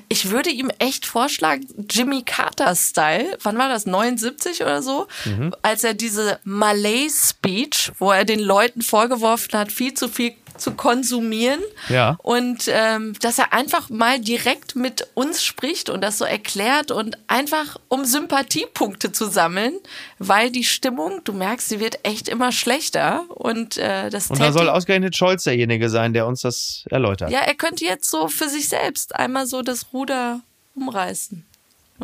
Ich 0.09 0.31
würde 0.31 0.51
ihm 0.51 0.71
echt 0.79 1.07
vorschlagen, 1.07 1.67
Jimmy 1.91 2.23
Carter-Style, 2.23 3.39
wann 3.43 3.59
war 3.59 3.69
das, 3.69 3.87
79 3.87 4.63
oder 4.63 4.83
so, 4.83 5.07
Mhm. 5.25 5.55
als 5.63 5.85
er 5.85 5.95
diese 5.95 6.39
Malay-Speech, 6.45 7.93
wo 7.99 8.11
er 8.13 8.25
den 8.25 8.41
Leuten 8.41 8.83
vorgeworfen 8.83 9.59
hat, 9.59 9.73
viel 9.73 9.95
zu 9.95 10.09
viel 10.09 10.35
zu 10.59 10.73
konsumieren. 10.73 11.61
Ja. 11.89 12.19
Und 12.23 12.65
ähm, 12.69 13.15
dass 13.21 13.39
er 13.39 13.53
einfach 13.53 13.91
mal 13.91 14.21
direkt 14.21 14.77
mit 14.77 15.09
uns 15.15 15.43
spricht 15.43 15.91
und 15.91 16.03
das 16.03 16.19
so 16.19 16.25
erklärt 16.25 16.91
und 16.91 17.17
einfach 17.27 17.77
um 17.89 18.05
Sympathiepunkte 18.05 19.13
zu 19.13 19.27
sammeln, 19.27 19.75
weil 20.19 20.51
die 20.51 20.65
Stimmung, 20.65 21.21
du 21.25 21.33
merkst, 21.33 21.69
sie 21.69 21.81
wird 21.81 22.01
echt 22.05 22.29
immer 22.29 22.53
schlechter. 22.53 23.25
Und 23.29 23.79
äh, 23.79 24.11
das 24.11 24.31
Und 24.31 24.41
da 24.41 24.53
soll 24.53 24.69
ausgerechnet 24.69 25.17
Scholz 25.17 25.45
derjenige 25.45 25.89
sein, 25.91 26.13
der 26.13 26.27
uns 26.27 26.43
das 26.43 26.85
erläutert. 26.91 27.31
ja, 27.31 27.41
er 27.41 27.55
könnte 27.55 27.85
jetzt 27.85 28.11
so 28.11 28.29
für 28.29 28.49
sich 28.49 28.69
selbst 28.69 29.15
einmal 29.15 29.47
so 29.47 29.63
das 29.63 29.87
Ruder 29.93 30.41
umreißen. 30.75 31.48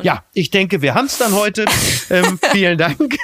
Ja, 0.03 0.24
ich 0.32 0.51
denke, 0.51 0.82
wir 0.82 0.95
haben 0.95 1.07
es 1.07 1.18
dann 1.18 1.34
heute. 1.34 1.64
ähm, 2.11 2.38
vielen 2.53 2.78
Dank. 2.78 3.16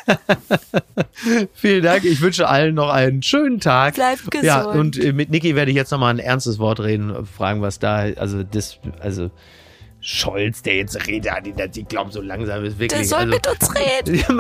vielen 1.55 1.83
Dank. 1.83 2.05
Ich 2.05 2.21
wünsche 2.21 2.49
allen 2.49 2.75
noch 2.75 2.91
einen 2.91 3.23
schönen 3.23 3.61
Tag. 3.61 3.95
Bleibt 3.95 4.31
gesund. 4.31 4.45
Ja, 4.45 4.63
und 4.63 4.99
äh, 4.99 5.13
mit 5.13 5.31
Niki 5.31 5.57
werde 5.57 5.71
ich 5.71 5.77
jetzt 5.77 5.91
nochmal 5.91 6.15
ein 6.15 6.19
ernstes 6.21 6.59
Wort 6.59 6.81
reden, 6.81 7.15
äh, 7.15 7.25
fragen, 7.25 7.61
was 7.61 7.79
da, 7.79 7.99
also 8.17 8.43
das, 8.45 8.79
also 9.01 9.31
Scholz, 10.01 10.63
der 10.63 10.77
jetzt 10.77 11.07
redet, 11.07 11.33
die, 11.45 11.53
die 11.53 11.85
glauben 11.85 12.11
so 12.11 12.23
langsam 12.23 12.65
ist 12.65 12.79
wirklich. 12.79 13.01
Der 13.01 13.09
soll 13.09 13.19
also, 13.19 13.35
mit 13.35 13.47
uns 13.47 13.75
reden. 13.75 14.25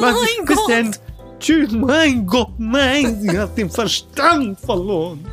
Mein 0.00 0.46
bis 0.46 0.56
Gott. 0.56 0.68
denn. 0.68 0.96
Tschüss, 1.38 1.70
mein 1.70 2.26
Gott, 2.26 2.52
mein, 2.56 3.20
sie 3.20 3.38
hat 3.38 3.58
den 3.58 3.68
Verstand 3.68 4.58
verloren. 4.58 5.26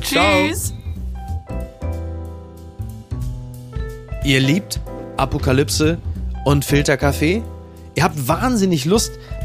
Tschüss. 0.00 0.74
Ihr 4.26 4.40
liebt 4.40 4.80
Apokalypse 5.16 5.98
und 6.44 6.64
Filterkaffee? 6.64 7.44
Ihr 7.94 8.02
habt 8.02 8.26
wahnsinnig 8.26 8.84
Lust, 8.84 9.20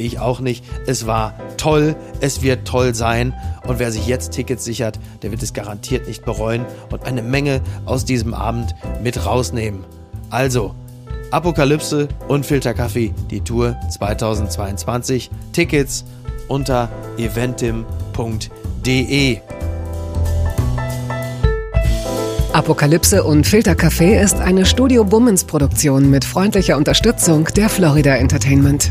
ich 0.00 0.18
auch 0.18 0.40
nicht. 0.40 0.64
Es 0.86 1.06
war 1.06 1.34
toll, 1.56 1.96
es 2.20 2.42
wird 2.42 2.66
toll 2.66 2.94
sein 2.94 3.34
und 3.66 3.78
wer 3.78 3.92
sich 3.92 4.06
jetzt 4.06 4.32
Tickets 4.32 4.64
sichert, 4.64 4.98
der 5.22 5.30
wird 5.30 5.42
es 5.42 5.52
garantiert 5.52 6.06
nicht 6.06 6.24
bereuen 6.24 6.64
und 6.90 7.04
eine 7.04 7.22
Menge 7.22 7.60
aus 7.84 8.04
diesem 8.04 8.34
Abend 8.34 8.74
mit 9.02 9.26
rausnehmen. 9.26 9.84
Also, 10.30 10.74
Apokalypse 11.30 12.08
und 12.26 12.46
Filterkaffee, 12.46 13.12
die 13.30 13.42
Tour 13.42 13.76
2022. 13.90 15.30
Tickets 15.52 16.04
unter 16.48 16.88
eventim.de. 17.18 17.88
Apokalypse 22.52 23.22
und 23.22 23.46
Filtercafé 23.46 24.20
ist 24.20 24.40
eine 24.40 24.64
Studio 24.64 25.04
Bummens 25.04 25.44
Produktion 25.44 26.10
mit 26.10 26.24
freundlicher 26.24 26.76
Unterstützung 26.78 27.44
der 27.54 27.68
Florida 27.68 28.16
Entertainment. 28.16 28.90